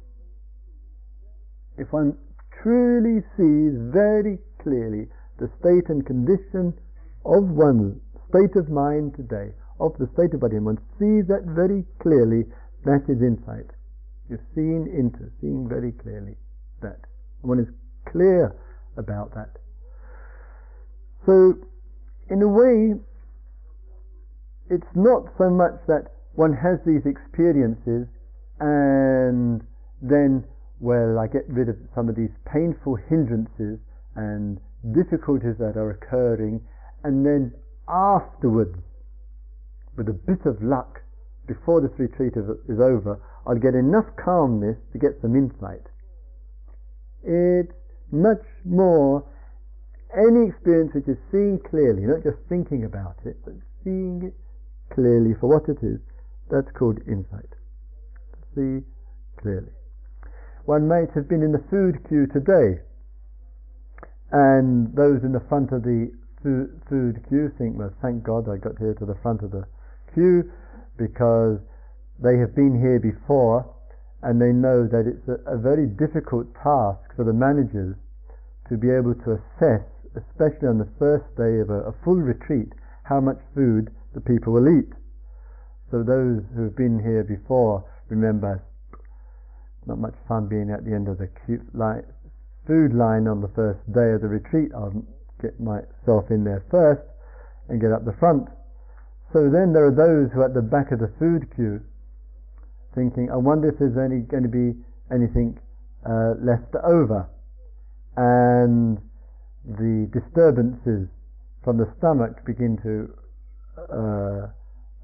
If 1.77 1.91
one 1.91 2.17
truly 2.61 3.23
sees 3.37 3.73
very 3.89 4.37
clearly 4.61 5.07
the 5.39 5.49
state 5.59 5.89
and 5.89 6.05
condition 6.05 6.73
of 7.25 7.49
one's 7.49 8.01
state 8.29 8.55
of 8.55 8.69
mind 8.69 9.15
today, 9.15 9.53
of 9.79 9.97
the 9.97 10.09
state 10.13 10.33
of 10.33 10.41
body, 10.41 10.57
and 10.57 10.65
one 10.65 10.77
sees 10.99 11.25
that 11.27 11.45
very 11.45 11.85
clearly, 11.99 12.45
that 12.83 13.09
is 13.09 13.21
insight. 13.21 13.71
You're 14.29 14.45
seeing 14.53 14.85
into, 14.93 15.31
seeing 15.39 15.67
very 15.67 15.93
clearly 15.93 16.35
that. 16.81 16.99
One 17.41 17.59
is 17.59 17.67
clear 18.11 18.55
about 18.97 19.33
that. 19.35 19.57
So, 21.25 21.57
in 22.29 22.41
a 22.41 22.47
way, 22.47 22.99
it's 24.69 24.95
not 24.95 25.23
so 25.37 25.49
much 25.49 25.73
that 25.87 26.11
one 26.35 26.53
has 26.53 26.79
these 26.85 27.05
experiences 27.05 28.07
and 28.59 29.61
then, 30.01 30.43
well, 30.79 31.19
I 31.19 31.27
get 31.27 31.47
rid 31.47 31.69
of 31.69 31.75
some 31.95 32.09
of 32.09 32.15
these 32.15 32.31
painful 32.51 32.95
hindrances 32.95 33.79
and 34.15 34.59
difficulties 34.93 35.57
that 35.59 35.75
are 35.75 35.91
occurring, 35.91 36.61
and 37.03 37.25
then 37.25 37.53
afterwards, 37.87 38.77
with 39.97 40.07
a 40.07 40.13
bit 40.13 40.45
of 40.45 40.61
luck, 40.63 41.01
before 41.47 41.81
this 41.81 41.91
retreat 41.97 42.33
is 42.35 42.79
over, 42.79 43.19
I'll 43.47 43.55
get 43.59 43.73
enough 43.73 44.05
calmness 44.23 44.77
to 44.93 44.99
get 44.99 45.19
some 45.21 45.35
insight. 45.35 45.81
It's 47.23 47.73
much 48.11 48.43
more 48.65 49.25
any 50.15 50.49
experience 50.49 50.93
which 50.93 51.07
is 51.07 51.17
seeing 51.31 51.59
clearly, 51.69 52.03
not 52.03 52.23
just 52.23 52.37
thinking 52.47 52.83
about 52.85 53.17
it, 53.25 53.37
but 53.45 53.53
seeing 53.83 54.23
it 54.23 54.33
clearly 54.93 55.35
for 55.39 55.47
what 55.47 55.69
it 55.69 55.83
is. 55.83 55.99
That's 56.49 56.71
called 56.71 56.99
insight. 57.07 57.53
See 58.55 58.81
clearly. 59.37 59.69
One 60.65 60.87
might 60.87 61.11
have 61.13 61.27
been 61.27 61.43
in 61.43 61.51
the 61.51 61.63
food 61.69 62.07
queue 62.07 62.25
today, 62.27 62.81
and 64.31 64.95
those 64.95 65.23
in 65.23 65.31
the 65.31 65.45
front 65.47 65.71
of 65.71 65.83
the 65.83 66.11
food 66.41 67.25
queue 67.27 67.51
think, 67.57 67.77
well, 67.77 67.93
thank 68.01 68.23
God 68.23 68.49
I 68.49 68.57
got 68.57 68.77
here 68.79 68.93
to 68.95 69.05
the 69.05 69.17
front 69.21 69.41
of 69.43 69.51
the 69.51 69.65
queue 70.13 70.51
because 70.97 71.59
they 72.21 72.37
have 72.37 72.55
been 72.55 72.79
here 72.79 72.99
before 72.99 73.75
and 74.21 74.41
they 74.41 74.51
know 74.51 74.87
that 74.87 75.07
it's 75.07 75.27
a, 75.27 75.39
a 75.47 75.57
very 75.57 75.87
difficult 75.87 76.47
task 76.55 77.15
for 77.15 77.23
the 77.23 77.33
managers 77.33 77.95
to 78.67 78.77
be 78.77 78.89
able 78.89 79.15
to 79.15 79.39
assess, 79.39 79.85
especially 80.15 80.67
on 80.67 80.77
the 80.77 80.89
first 80.99 81.25
day 81.35 81.59
of 81.59 81.69
a, 81.69 81.89
a 81.89 81.93
full 82.03 82.19
retreat, 82.19 82.73
how 83.03 83.19
much 83.19 83.39
food 83.55 83.89
the 84.13 84.21
people 84.21 84.53
will 84.53 84.67
eat. 84.67 84.91
So 85.91 86.03
those 86.03 86.43
who 86.55 86.63
have 86.69 86.75
been 86.75 86.99
here 86.99 87.23
before 87.23 87.83
remember 88.09 88.63
not 89.85 89.97
much 89.97 90.13
fun 90.27 90.47
being 90.47 90.69
at 90.69 90.85
the 90.85 90.93
end 90.93 91.07
of 91.07 91.17
the 91.17 91.29
line, 91.73 92.03
food 92.67 92.93
line 92.93 93.27
on 93.27 93.41
the 93.41 93.49
first 93.55 93.81
day 93.91 94.13
of 94.13 94.21
the 94.21 94.27
retreat. 94.27 94.69
I'll 94.75 94.93
get 95.41 95.59
myself 95.59 96.29
in 96.29 96.43
there 96.43 96.63
first 96.69 97.01
and 97.69 97.81
get 97.81 97.91
up 97.91 98.05
the 98.05 98.13
front. 98.19 98.47
So 99.33 99.49
then 99.49 99.73
there 99.73 99.85
are 99.85 99.95
those 99.95 100.31
who 100.31 100.41
are 100.41 100.45
at 100.45 100.53
the 100.53 100.61
back 100.61 100.91
of 100.91 100.99
the 100.99 101.11
food 101.17 101.49
queue 101.55 101.81
thinking, 102.95 103.29
I 103.31 103.37
wonder 103.37 103.69
if 103.69 103.79
there's 103.79 103.97
any, 103.97 104.21
going 104.21 104.43
to 104.43 104.49
be 104.49 104.77
anything 105.13 105.59
uh, 106.05 106.33
left 106.41 106.75
over. 106.83 107.29
And 108.17 108.97
the 109.65 110.09
disturbances 110.11 111.07
from 111.63 111.77
the 111.77 111.91
stomach 111.97 112.45
begin 112.45 112.77
to 112.83 113.13
uh, 113.77 114.47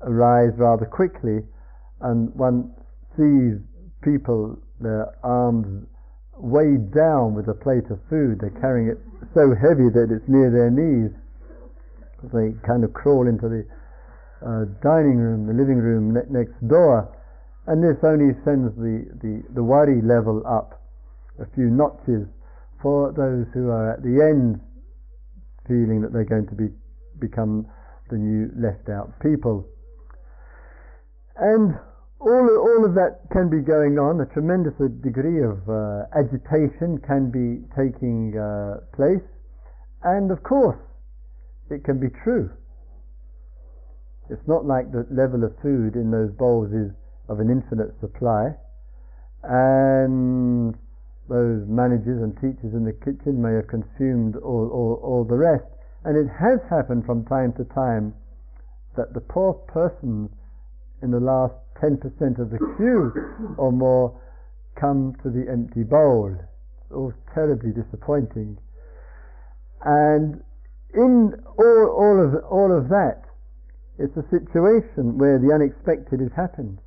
arise 0.02 0.54
rather 0.58 0.86
quickly, 0.86 1.44
and 2.02 2.34
one 2.36 2.72
sees 3.18 3.60
people, 4.02 4.58
their 4.80 5.16
arms 5.24 5.88
weighed 6.38 6.94
down 6.94 7.34
with 7.34 7.48
a 7.48 7.54
plate 7.54 7.90
of 7.90 8.00
food. 8.10 8.40
They're 8.42 8.60
carrying 8.60 8.90
it 8.90 9.00
so 9.34 9.56
heavy 9.56 9.90
that 9.90 10.12
it's 10.12 10.28
near 10.28 10.52
their 10.52 10.70
knees. 10.70 11.12
They 12.34 12.58
kind 12.68 12.84
of 12.84 12.94
crawl 12.94 13.28
into 13.28 13.48
the 13.48 13.64
uh, 14.44 14.66
dining 14.84 15.18
room, 15.18 15.48
the 15.48 15.54
living 15.54 15.78
room 15.78 16.14
ne- 16.14 16.28
next 16.30 16.56
door, 16.68 17.08
and 17.68 17.82
this 17.82 17.98
only 18.04 18.34
sends 18.46 18.76
the, 18.78 19.10
the, 19.22 19.44
the 19.54 19.64
worry 19.64 20.02
level 20.02 20.44
up 20.46 20.82
a 21.40 21.46
few 21.56 21.70
notches 21.70 22.28
for 22.82 23.12
those 23.18 23.48
who 23.54 23.70
are 23.70 23.94
at 23.94 24.04
the 24.04 24.22
end 24.22 24.62
feeling 25.68 26.02
that 26.02 26.14
they're 26.14 26.30
going 26.30 26.48
to 26.48 26.56
be, 26.56 26.70
become 27.20 27.66
the 28.10 28.18
new 28.18 28.52
left 28.56 28.88
out 28.90 29.10
people. 29.20 29.66
And 31.38 31.74
all, 32.22 32.48
all 32.58 32.86
of 32.86 32.94
that 32.96 33.26
can 33.34 33.50
be 33.50 33.66
going 33.66 33.98
on, 33.98 34.22
a 34.22 34.26
tremendous 34.34 34.74
degree 35.02 35.42
of 35.42 35.58
uh, 35.68 36.06
agitation 36.14 37.02
can 37.02 37.34
be 37.34 37.66
taking 37.76 38.38
uh, 38.38 38.86
place, 38.96 39.26
and 40.04 40.32
of 40.32 40.44
course, 40.44 40.80
it 41.70 41.84
can 41.84 42.00
be 42.00 42.08
true. 42.24 42.50
It's 44.30 44.48
not 44.48 44.66
like 44.66 44.92
the 44.92 45.06
level 45.10 45.44
of 45.44 45.54
food 45.62 45.96
in 45.96 46.10
those 46.10 46.32
bowls 46.38 46.72
is 46.72 46.94
of 47.28 47.40
an 47.40 47.50
infinite 47.50 47.94
supply, 48.00 48.56
and 49.44 50.76
those 51.30 51.66
managers 51.68 52.22
and 52.22 52.36
teachers 52.36 52.74
in 52.74 52.86
the 52.86 52.94
kitchen 52.94 53.42
may 53.42 53.54
have 53.54 53.68
consumed 53.68 54.36
all, 54.38 54.70
all, 54.70 55.00
all 55.02 55.24
the 55.26 55.38
rest. 55.38 55.66
And 56.04 56.18
it 56.18 56.30
has 56.30 56.60
happened 56.70 57.06
from 57.06 57.26
time 57.26 57.54
to 57.58 57.66
time 57.74 58.14
that 58.96 59.14
the 59.14 59.22
poor 59.22 59.54
persons 59.54 60.30
in 61.02 61.12
the 61.12 61.20
last 61.20 61.54
10% 61.82 62.02
of 62.40 62.52
the 62.52 62.60
queue 62.78 63.12
or 63.58 63.72
more 63.72 64.20
come 64.80 65.16
to 65.24 65.30
the 65.30 65.50
empty 65.52 65.84
bowl. 65.84 66.36
It's 66.38 66.92
all 66.94 67.14
terribly 67.34 67.72
disappointing. 67.72 68.58
And 69.84 70.44
in 70.94 71.34
all, 71.58 71.88
all, 71.90 72.18
of, 72.22 72.44
all 72.46 72.72
of 72.72 72.90
that, 72.90 73.24
it's 73.98 74.16
a 74.16 74.26
situation 74.30 75.18
where 75.18 75.40
the 75.40 75.54
unexpected 75.54 76.20
has 76.20 76.32
happened 76.36 76.80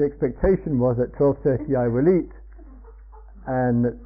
the 0.00 0.06
expectation 0.06 0.78
was 0.80 0.96
at 0.98 1.12
12.30 1.12 1.76
I 1.76 1.86
will 1.88 2.08
eat, 2.08 2.32
and 3.46 4.00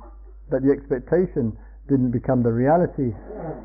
but 0.51 0.63
the 0.67 0.75
expectation 0.75 1.57
didn't 1.89 2.11
become 2.11 2.43
the 2.43 2.51
reality, 2.51 3.15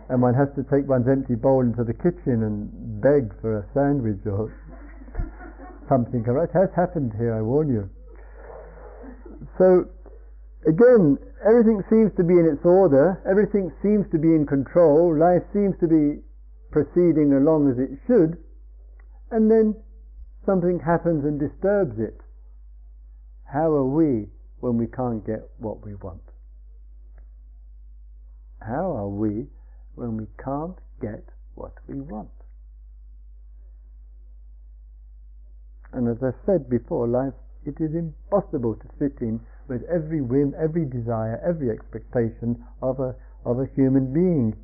and 0.10 0.22
one 0.22 0.34
has 0.38 0.48
to 0.56 0.64
take 0.70 0.88
one's 0.88 1.08
empty 1.08 1.36
bowl 1.36 1.62
into 1.62 1.84
the 1.84 1.94
kitchen 1.94 2.46
and 2.46 2.70
beg 3.02 3.34
for 3.42 3.60
a 3.60 3.66
sandwich 3.74 4.22
or 4.30 4.54
something. 5.90 6.22
It 6.22 6.54
has 6.54 6.70
happened 6.76 7.14
here, 7.18 7.34
I 7.34 7.42
warn 7.42 7.70
you. 7.70 7.90
So, 9.58 9.90
again, 10.68 11.18
everything 11.42 11.82
seems 11.90 12.12
to 12.18 12.24
be 12.24 12.38
in 12.38 12.46
its 12.46 12.64
order, 12.64 13.24
everything 13.26 13.72
seems 13.82 14.06
to 14.12 14.20
be 14.20 14.36
in 14.36 14.46
control, 14.46 15.18
life 15.18 15.44
seems 15.52 15.74
to 15.80 15.88
be 15.88 16.22
proceeding 16.72 17.34
along 17.34 17.72
as 17.72 17.80
it 17.80 17.98
should, 18.06 18.38
and 19.32 19.50
then 19.50 19.76
something 20.50 20.80
happens 20.80 21.24
and 21.26 21.40
disturbs 21.40 22.00
it, 22.00 22.20
how 23.46 23.70
are 23.70 23.86
we 23.86 24.26
when 24.62 24.78
we 24.78 24.88
can't 24.88 25.24
get 25.24 25.48
what 25.60 25.86
we 25.86 25.94
want? 25.94 26.24
How 28.60 28.92
are 28.98 29.08
we 29.08 29.46
when 29.94 30.18
we 30.18 30.26
can't 30.44 30.78
get 31.00 31.24
what 31.54 31.74
we 31.88 32.02
want? 32.02 32.30
And 35.94 36.08
as 36.08 36.18
I 36.24 36.32
said 36.48 36.68
before, 36.68 37.08
life, 37.08 37.34
it 37.66 37.76
is 37.80 37.94
impossible 37.94 38.74
to 38.74 38.88
fit 38.98 39.22
in 39.22 39.40
with 39.68 39.84
every 39.84 40.22
whim, 40.22 40.56
every 40.60 40.86
desire, 40.86 41.40
every 41.48 41.70
expectation 41.70 42.58
of 42.82 43.00
a, 43.00 43.16
of 43.46 43.60
a 43.60 43.68
human 43.76 44.12
being. 44.12 44.56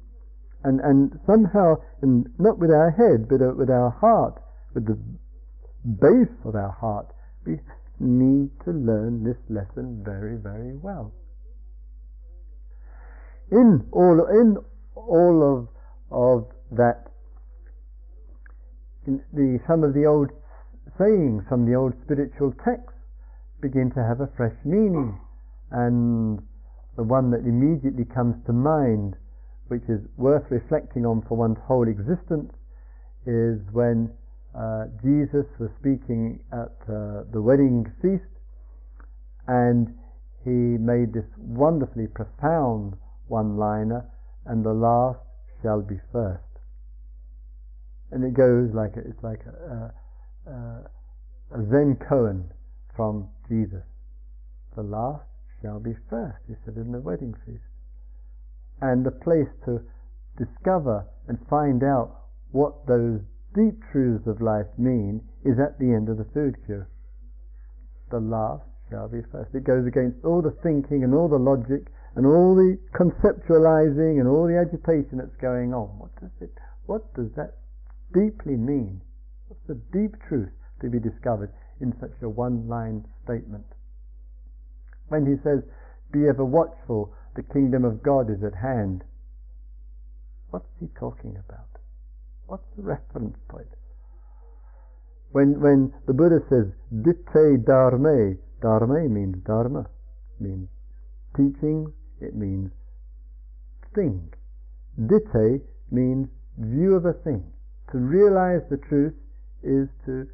And, 0.63 0.79
and 0.79 1.19
somehow, 1.27 1.75
and 2.01 2.25
not 2.39 2.57
with 2.57 2.71
our 2.71 2.89
head, 2.89 3.29
but 3.29 3.39
uh, 3.39 3.53
with 3.55 3.69
our 3.69 3.91
heart, 3.91 4.41
with 4.73 4.87
the 4.87 4.97
base 5.85 6.35
of 6.43 6.55
our 6.55 6.71
heart, 6.71 7.07
we 7.45 7.59
need 7.99 8.49
to 8.65 8.71
learn 8.71 9.23
this 9.23 9.37
lesson 9.49 10.01
very, 10.03 10.37
very 10.37 10.75
well. 10.75 11.13
In 13.51 13.85
all, 13.91 14.25
in 14.29 14.57
all 14.95 15.37
of, 15.43 15.67
of 16.11 16.51
that, 16.71 17.11
the, 19.05 19.59
some 19.67 19.83
of 19.83 19.93
the 19.93 20.05
old 20.05 20.31
sayings, 20.97 21.43
some 21.49 21.61
of 21.61 21.67
the 21.67 21.75
old 21.75 21.93
spiritual 22.03 22.53
texts 22.65 22.97
begin 23.61 23.91
to 23.91 24.01
have 24.03 24.19
a 24.21 24.29
fresh 24.35 24.55
meaning. 24.65 25.17
And 25.71 26.39
the 26.97 27.03
one 27.03 27.31
that 27.31 27.41
immediately 27.41 28.05
comes 28.05 28.35
to 28.47 28.53
mind, 28.53 29.15
which 29.67 29.83
is 29.89 30.01
worth 30.17 30.45
reflecting 30.49 31.05
on 31.05 31.23
for 31.27 31.37
one's 31.37 31.57
whole 31.67 31.87
existence, 31.87 32.51
is 33.25 33.59
when 33.71 34.09
uh, 34.57 34.85
Jesus 35.03 35.45
was 35.59 35.69
speaking 35.79 36.39
at 36.51 36.73
uh, 36.87 37.23
the 37.31 37.41
wedding 37.41 37.85
feast 38.01 38.23
and 39.47 39.93
he 40.45 40.77
made 40.77 41.13
this 41.13 41.25
wonderfully 41.37 42.07
profound 42.07 42.93
one 43.27 43.57
liner, 43.57 44.05
and 44.45 44.63
the 44.63 44.73
last 44.73 45.19
shall 45.61 45.81
be 45.81 45.99
first. 46.11 46.43
And 48.11 48.23
it 48.23 48.35
goes 48.35 48.69
like 48.73 48.93
it's 48.95 49.23
like 49.23 49.41
a, 49.45 49.91
a, 50.47 50.89
a 51.51 51.65
Zen 51.69 51.97
koan 52.07 52.45
from 52.95 53.27
Jesus. 53.49 53.83
The 54.75 54.83
last 54.83 55.25
shall 55.61 55.79
be 55.79 55.95
first, 56.09 56.37
he 56.47 56.53
said 56.63 56.75
in 56.75 56.91
the 56.91 56.99
wedding 56.99 57.33
feast. 57.45 57.63
And 58.81 59.03
the 59.03 59.11
place 59.11 59.49
to 59.65 59.81
discover 60.37 61.07
and 61.27 61.39
find 61.49 61.83
out 61.83 62.27
what 62.51 62.85
those 62.85 63.21
deep 63.55 63.79
truths 63.91 64.27
of 64.27 64.41
life 64.41 64.67
mean 64.77 65.23
is 65.43 65.57
at 65.57 65.79
the 65.79 65.89
end 65.89 66.09
of 66.09 66.17
the 66.17 66.27
food 66.33 66.55
queue. 66.65 66.85
The 68.11 68.19
last 68.19 68.67
shall 68.89 69.07
be 69.07 69.23
first. 69.31 69.55
It 69.55 69.63
goes 69.63 69.87
against 69.87 70.23
all 70.23 70.41
the 70.41 70.55
thinking 70.61 71.03
and 71.03 71.15
all 71.15 71.27
the 71.27 71.39
logic 71.39 71.87
and 72.15 72.25
all 72.25 72.53
the 72.53 72.77
conceptualizing 72.93 74.19
and 74.19 74.27
all 74.27 74.45
the 74.45 74.59
agitation 74.59 75.17
that's 75.17 75.35
going 75.41 75.73
on. 75.73 75.97
What 75.97 76.13
does 76.19 76.35
it 76.41 76.51
what 76.85 77.13
does 77.15 77.31
that 77.35 77.57
deeply 78.13 78.55
mean? 78.55 79.01
What's 79.47 79.65
the 79.67 79.81
deep 79.91 80.15
truth 80.27 80.53
to 80.81 80.89
be 80.89 80.99
discovered 80.99 81.51
in 81.81 81.93
such 81.99 82.13
a 82.21 82.29
one 82.29 82.67
line 82.67 83.05
statement? 83.23 83.65
When 85.07 85.25
he 85.25 85.41
says, 85.43 85.63
Be 86.11 86.27
ever 86.27 86.45
watchful, 86.45 87.13
the 87.35 87.43
kingdom 87.43 87.85
of 87.85 88.03
God 88.03 88.29
is 88.29 88.43
at 88.43 88.55
hand. 88.55 89.03
What's 90.51 90.69
he 90.79 90.87
talking 90.99 91.37
about? 91.37 91.74
What's 92.47 92.65
the 92.77 92.83
reference 92.83 93.37
point? 93.49 93.67
When, 95.31 95.59
when 95.59 95.93
the 96.07 96.13
Buddha 96.13 96.39
says, 96.49 96.67
Ditte 97.01 97.65
dharma, 97.65 98.35
Dharma 98.61 99.09
means 99.09 99.35
Dharma, 99.45 99.85
means 100.39 100.69
teaching, 101.35 101.91
it 102.21 102.35
means 102.35 102.71
thing. 103.93 104.31
Ditte 105.07 105.61
means 105.91 106.27
view 106.57 106.95
of 106.95 107.05
a 107.05 107.13
thing. 107.13 107.43
To 107.91 107.97
realize 107.97 108.61
the 108.69 108.77
truth 108.77 109.13
is 109.63 109.89
to 110.05 110.27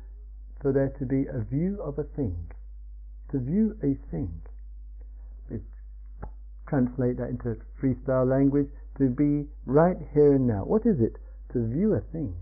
for 0.61 0.71
there 0.71 0.89
to 0.99 1.05
be 1.05 1.25
a 1.25 1.41
view 1.49 1.81
of 1.81 1.97
a 1.97 2.03
thing. 2.03 2.37
To 3.31 3.39
view 3.39 3.75
a 3.81 3.97
thing. 4.11 4.29
It, 5.49 5.61
translate 6.67 7.17
that 7.17 7.29
into 7.29 7.57
freestyle 7.81 8.29
language, 8.29 8.67
to 8.99 9.09
be 9.09 9.47
right 9.65 9.97
here 10.13 10.33
and 10.33 10.45
now. 10.45 10.63
What 10.65 10.85
is 10.85 10.99
it? 10.99 11.17
To 11.53 11.67
view 11.67 11.93
a 11.93 12.01
thing. 12.11 12.33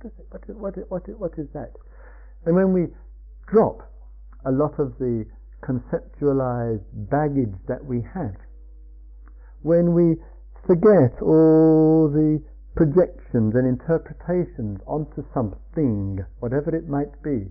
What 0.00 0.12
is, 0.12 0.18
it, 0.18 0.26
what, 0.30 0.42
is, 0.48 0.56
what, 0.56 0.78
is, 0.78 0.84
what, 0.88 1.08
is, 1.08 1.14
what 1.16 1.32
is 1.38 1.48
that? 1.52 1.72
And 2.46 2.54
when 2.54 2.72
we 2.72 2.86
drop 3.46 3.90
a 4.46 4.50
lot 4.50 4.78
of 4.78 4.96
the 4.98 5.26
conceptualized 5.62 6.84
baggage 7.10 7.54
that 7.68 7.84
we 7.84 8.02
have, 8.14 8.36
when 9.62 9.92
we 9.92 10.16
forget 10.66 11.20
all 11.20 12.08
the 12.08 12.42
projections 12.74 13.54
and 13.54 13.66
interpretations 13.66 14.80
onto 14.86 15.22
something, 15.34 16.24
whatever 16.38 16.74
it 16.74 16.88
might 16.88 17.22
be, 17.22 17.44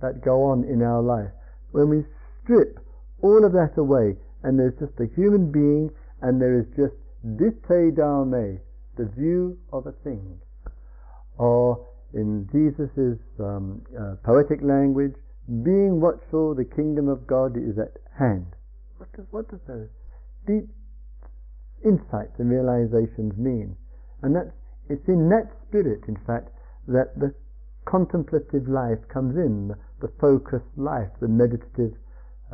that 0.00 0.24
go 0.24 0.44
on 0.44 0.64
in 0.64 0.80
our 0.80 1.02
life, 1.02 1.30
when 1.72 1.90
we 1.90 2.04
strip 2.42 2.78
all 3.22 3.44
of 3.44 3.52
that 3.52 3.76
away 3.76 4.16
and 4.42 4.58
there's 4.58 4.78
just 4.80 4.98
a 5.00 5.14
human 5.14 5.52
being 5.52 5.90
and 6.22 6.40
there 6.40 6.58
is 6.58 6.66
just 6.76 6.96
ditte 7.36 7.94
dharme, 7.96 8.58
the 8.96 9.06
view 9.06 9.58
of 9.72 9.86
a 9.86 9.92
thing. 10.04 10.38
Or 11.38 11.86
in 12.12 12.48
Jesus' 12.52 13.18
um, 13.38 13.82
uh, 13.98 14.16
poetic 14.24 14.60
language, 14.62 15.14
being 15.62 16.00
watchful, 16.00 16.54
the 16.54 16.64
kingdom 16.64 17.08
of 17.08 17.26
God 17.26 17.56
is 17.56 17.78
at 17.78 17.96
hand. 18.18 18.46
What 18.98 19.12
does, 19.12 19.26
what 19.30 19.50
does 19.50 19.60
those 19.66 19.88
deep 20.46 20.68
insights 21.84 22.38
and 22.38 22.50
realizations 22.50 23.36
mean? 23.36 23.76
And 24.22 24.36
that's, 24.36 24.52
it's 24.88 25.08
in 25.08 25.28
that 25.30 25.50
spirit, 25.66 26.02
in 26.08 26.16
fact, 26.26 26.50
that 26.88 27.18
the 27.18 27.34
contemplative 27.86 28.68
life 28.68 28.98
comes 29.08 29.36
in, 29.36 29.74
the 30.00 30.12
focused 30.20 30.70
life, 30.76 31.08
the 31.20 31.28
meditative 31.28 31.96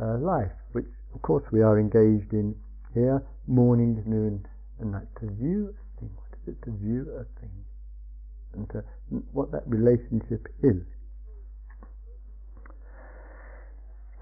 uh, 0.01 0.17
life, 0.17 0.51
which 0.71 0.87
of 1.13 1.21
course 1.21 1.43
we 1.51 1.61
are 1.61 1.79
engaged 1.79 2.33
in 2.33 2.55
here, 2.93 3.21
morning, 3.47 4.01
noon, 4.05 4.45
and 4.79 4.91
night, 4.91 5.07
to 5.19 5.29
view 5.31 5.73
to 6.63 6.71
view 6.77 7.07
a 7.19 7.25
thing 7.39 7.51
and 8.53 8.69
to 8.69 8.83
what 9.31 9.51
that 9.51 9.63
relationship 9.67 10.47
is. 10.63 10.81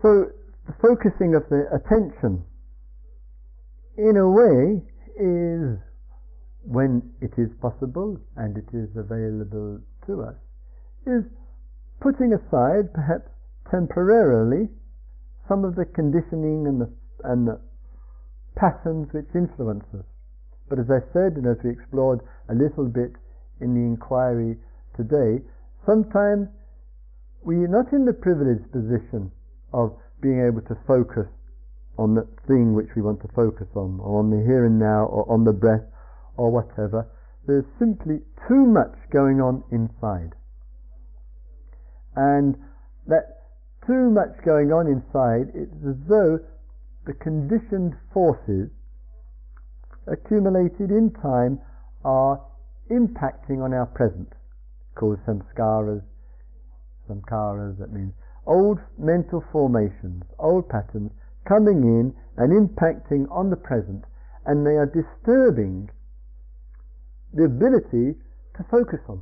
So 0.02 0.28
the 0.68 0.74
focusing 0.82 1.36
of 1.36 1.44
the 1.50 1.66
attention 1.74 2.44
in 3.98 4.18
a 4.18 4.30
way 4.30 4.82
is 5.18 5.80
when 6.66 7.02
it 7.22 7.32
is 7.38 7.50
possible 7.62 8.20
and 8.36 8.58
it 8.58 8.68
is 8.74 8.90
available 8.98 9.80
to 10.08 10.22
us 10.22 10.36
is 11.06 11.24
putting 12.02 12.34
aside 12.34 12.92
perhaps 12.94 13.30
temporarily 13.70 14.68
some 15.48 15.64
of 15.64 15.76
the 15.76 15.86
conditioning 15.86 16.66
and 16.68 16.82
the, 16.82 16.90
and 17.24 17.48
the 17.48 17.60
patterns 18.56 19.08
which 19.14 19.30
influence 19.36 19.86
us 19.94 20.06
but 20.70 20.80
as 20.80 20.90
I 20.90 21.00
said, 21.14 21.38
and 21.38 21.46
as 21.46 21.58
we 21.64 21.70
explored 21.70 22.22
a 22.50 22.56
little 22.56 22.86
bit 22.86 23.14
in 23.62 23.74
the 23.74 23.82
inquiry 23.82 24.58
today, 24.98 25.44
sometimes 25.86 26.48
we 27.44 27.58
are 27.58 27.68
not 27.68 27.94
in 27.94 28.06
the 28.06 28.14
privileged 28.14 28.72
position 28.72 29.32
of 29.74 29.96
being 30.22 30.42
able 30.46 30.62
to 30.62 30.76
focus 30.88 31.28
on 31.98 32.16
the 32.16 32.28
thing 32.48 32.74
which 32.74 32.90
we 32.96 33.02
want 33.02 33.22
to 33.22 33.28
focus 33.30 33.68
on, 33.76 34.00
or 34.02 34.20
on 34.20 34.30
the 34.30 34.42
here 34.44 34.66
and 34.66 34.80
now, 34.80 35.06
or 35.06 35.30
on 35.32 35.44
the 35.44 35.54
breath, 35.54 35.86
or 36.36 36.52
whatever. 36.52 37.08
There's 37.48 37.66
simply 37.80 38.20
too 38.48 38.66
much 38.66 38.96
going 39.12 39.40
on 39.40 39.64
inside. 39.72 40.34
And 42.16 42.58
that 43.08 43.44
too 43.86 44.10
much 44.10 44.34
going 44.44 44.74
on 44.74 44.88
inside, 44.88 45.54
it's 45.54 45.86
as 45.88 45.96
though 46.10 46.40
the 47.06 47.14
conditioned 47.14 47.94
forces 48.12 48.70
accumulated 50.08 50.92
in 50.92 51.12
time 51.22 51.60
are 52.04 52.42
impacting 52.92 53.64
on 53.64 53.74
our 53.74 53.86
present, 53.86 54.32
called 54.96 55.20
samskaras, 55.26 56.04
samskaras, 57.10 57.78
that 57.80 57.92
means 57.92 58.14
old 58.46 58.80
mental 58.98 59.44
formations, 59.52 60.24
old 60.40 60.70
patterns 60.70 61.12
coming 61.48 61.84
in 61.84 62.14
and 62.38 62.52
impacting 62.54 63.30
on 63.32 63.50
the 63.50 63.56
present, 63.56 64.04
and 64.46 64.66
they 64.66 64.78
are 64.78 64.86
disturbing 64.86 65.90
the 67.34 67.44
ability 67.44 68.18
to 68.56 68.64
focus 68.70 69.00
on. 69.10 69.22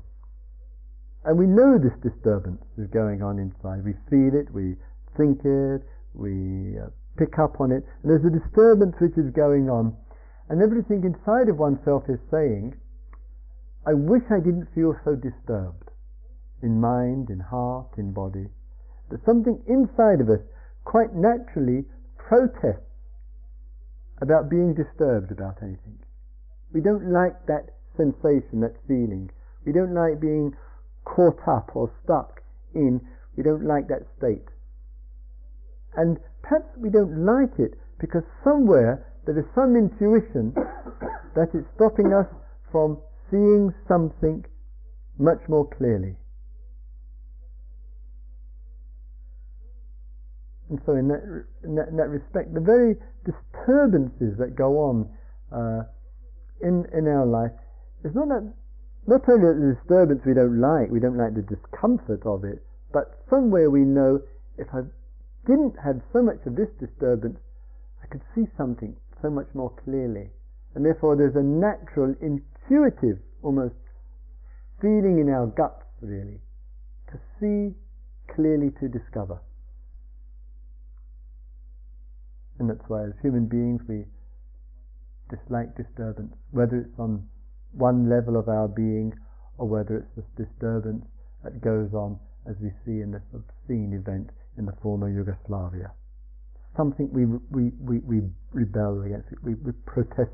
And 1.26 1.39
we 1.39 1.48
know 1.48 1.80
this 1.80 1.96
disturbance 2.04 2.63
is 2.77 2.88
going 2.88 3.23
on 3.23 3.40
inside. 3.40 3.86
We 3.86 3.96
feel 4.10 4.36
it, 4.36 4.52
we 4.54 4.75
think 5.15 5.40
it, 5.46 5.81
we 6.13 6.77
uh, 6.77 6.92
pick 7.17 7.40
up 7.40 7.62
on 7.62 7.71
it, 7.71 7.84
and 8.04 8.12
there's 8.12 8.25
a 8.25 8.29
disturbance 8.29 8.96
which 9.00 9.17
is 9.17 9.31
going 9.31 9.69
on 9.69 9.96
and 10.50 10.62
everything 10.62 11.04
inside 11.04 11.50
of 11.50 11.58
oneself 11.58 12.04
is 12.10 12.19
saying, 12.29 12.75
I 13.85 13.94
wish 13.94 14.23
I 14.29 14.39
didn't 14.39 14.73
feel 14.73 14.96
so 15.04 15.15
disturbed 15.15 15.89
in 16.62 16.79
mind, 16.79 17.29
in 17.29 17.39
heart, 17.39 17.89
in 17.98 18.13
body. 18.13 18.48
That 19.10 19.23
something 19.25 19.62
inside 19.67 20.21
of 20.21 20.29
us 20.29 20.39
quite 20.85 21.13
naturally 21.13 21.85
protests 22.17 22.87
about 24.21 24.50
being 24.50 24.73
disturbed 24.73 25.31
about 25.31 25.62
anything. 25.62 26.00
We 26.73 26.79
don't 26.79 27.12
like 27.12 27.46
that 27.48 27.75
sensation, 27.98 28.62
that 28.62 28.75
feeling. 28.87 29.29
We 29.65 29.73
don't 29.73 29.94
like 29.94 30.19
being 30.19 30.56
caught 31.04 31.39
up 31.48 31.75
or 31.75 31.91
stuck 32.04 32.41
in, 32.73 33.02
we 33.35 33.44
don't 33.44 33.65
like 33.65 33.87
that 33.89 34.08
state. 34.17 34.48
And 35.96 36.17
perhaps 36.41 36.69
we 36.77 36.89
don't 36.89 37.25
like 37.25 37.60
it 37.60 37.75
because 38.00 38.23
somewhere 38.44 39.06
there 39.26 39.38
is 39.40 39.46
some 39.56 39.76
intuition 39.76 40.54
that 41.36 41.50
is 41.54 41.63
stopping 41.76 42.13
us 42.13 42.28
from 42.71 42.98
seeing 43.32 43.74
something 43.88 44.44
much 45.17 45.40
more 45.48 45.67
clearly. 45.67 46.15
And 50.69 50.80
so, 50.86 50.96
in 50.96 51.08
that, 51.08 51.21
in 51.63 51.76
that, 51.76 51.88
in 51.90 51.98
that 51.98 52.10
respect, 52.10 52.54
the 52.54 52.60
very 52.60 52.96
disturbances 53.24 54.38
that 54.40 54.56
go 54.56 54.80
on 54.80 55.10
uh, 55.52 55.84
in 56.62 56.86
in 56.98 57.08
our 57.08 57.26
life 57.26 57.52
is 58.04 58.15
not 58.15 58.28
that 58.30 58.54
not 59.06 59.21
only 59.30 59.54
the 59.54 59.76
disturbance 59.76 60.21
we 60.26 60.34
don't 60.34 60.60
like, 60.60 60.90
we 60.90 61.00
don't 61.00 61.17
like 61.17 61.36
the 61.36 61.44
discomfort 61.44 62.26
of 62.26 62.44
it, 62.44 62.63
but 62.92 63.19
somewhere 63.30 63.69
we 63.69 63.82
know 63.82 64.21
if 64.58 64.67
I 64.74 64.82
didn't 65.46 65.76
have 65.84 66.02
so 66.12 66.24
much 66.24 66.40
of 66.46 66.56
this 66.56 66.69
disturbance, 66.80 67.38
I 68.02 68.08
could 68.08 68.21
see 68.34 68.48
something 68.58 68.96
so 69.24 69.32
much 69.32 69.48
more 69.56 69.74
clearly. 69.84 70.30
And 70.76 70.86
therefore, 70.86 71.15
there's 71.15 71.36
a 71.36 71.42
natural, 71.42 72.13
intuitive, 72.21 73.17
almost 73.42 73.74
feeling 74.82 75.17
in 75.19 75.30
our 75.30 75.48
guts, 75.48 75.86
really, 76.02 76.42
to 77.10 77.17
see 77.40 77.74
clearly 78.28 78.69
to 78.82 78.88
discover. 78.90 79.40
And 82.60 82.69
that's 82.69 82.84
why, 82.88 83.06
as 83.06 83.13
human 83.21 83.48
beings, 83.48 83.82
we 83.88 84.06
dislike 85.30 85.76
disturbance, 85.76 86.36
whether 86.52 86.78
it's 86.78 87.00
on 87.00 87.28
one 87.71 88.10
level 88.10 88.38
of 88.38 88.48
our 88.50 88.67
being 88.67 89.13
or 89.58 89.67
whether 89.67 89.98
it's 89.98 90.15
this 90.15 90.46
disturbance 90.48 91.06
that 91.44 91.62
goes 91.62 91.94
on, 91.94 92.19
as 92.50 92.56
we 92.62 92.69
see 92.86 93.02
in 93.02 93.12
this 93.12 93.24
obscene 93.34 93.94
event 93.94 94.30
in 94.58 94.65
the 94.65 94.74
former 94.82 95.10
Yugoslavia. 95.10 95.92
Something 96.76 97.10
we, 97.13 97.26
we, 97.52 97.71
we, 97.80 98.00
we 98.00 98.28
rebel 98.52 99.04
against, 99.04 99.30
we, 99.44 99.54
we 99.56 99.71
protest 99.86 100.34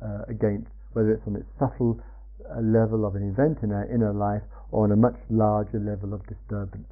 uh, 0.00 0.22
against, 0.28 0.70
whether 0.92 1.12
it's 1.12 1.26
on 1.26 1.36
its 1.36 1.48
subtle 1.58 2.00
uh, 2.46 2.60
level 2.60 3.06
of 3.06 3.14
an 3.14 3.28
event 3.28 3.58
in 3.62 3.72
our 3.72 3.86
inner 3.90 4.12
life 4.12 4.42
or 4.70 4.84
on 4.84 4.92
a 4.92 4.96
much 4.96 5.16
larger 5.30 5.78
level 5.78 6.14
of 6.14 6.22
disturbance. 6.26 6.86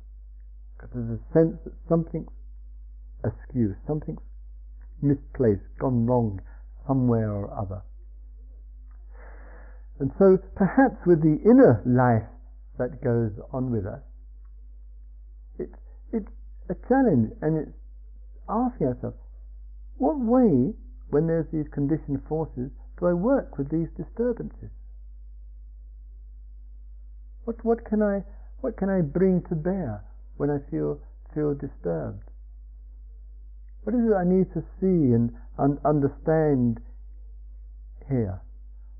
Because 0.77 0.91
there's 0.95 1.19
a 1.19 1.33
sense 1.33 1.57
that 1.65 1.75
something's 1.89 2.31
askew, 3.23 3.75
something's 3.87 4.21
misplaced, 5.03 5.63
gone 5.79 6.07
wrong 6.07 6.41
somewhere 6.87 7.31
or 7.31 7.53
other. 7.53 7.83
And 9.99 10.11
so 10.19 10.39
perhaps 10.57 10.97
with 11.07 11.21
the 11.21 11.39
inner 11.45 11.83
life 11.85 12.29
that 12.79 13.05
goes 13.05 13.33
on 13.53 13.71
with 13.71 13.85
us, 13.85 14.01
it's, 15.59 15.77
it's 16.13 16.33
a 16.71 16.75
challenge 16.89 17.33
and 17.43 17.59
it's 17.59 17.77
asking 18.51 18.89
ourselves, 18.89 19.17
what 19.97 20.19
way, 20.19 20.75
when 21.11 21.27
there's 21.27 21.47
these 21.53 21.69
conditioned 21.73 22.23
forces, 22.29 22.71
do 22.99 23.07
I 23.07 23.13
work 23.13 23.59
with 23.59 23.71
these 23.71 23.89
disturbances? 23.97 24.71
What, 27.45 27.65
what, 27.65 27.85
can 27.85 28.03
I, 28.03 28.23
what 28.61 28.77
can 28.77 28.89
I 28.91 29.01
bring 29.01 29.43
to 29.49 29.55
bear 29.55 30.05
when 30.37 30.51
I 30.51 30.59
feel, 30.71 31.01
feel 31.35 31.55
disturbed? 31.55 32.25
What 33.85 33.95
is 33.95 34.03
it 34.05 34.15
I 34.15 34.25
need 34.25 34.53
to 34.53 34.61
see 34.81 35.15
and 35.15 35.33
un- 35.59 35.81
understand 35.85 36.81
here? 38.09 38.41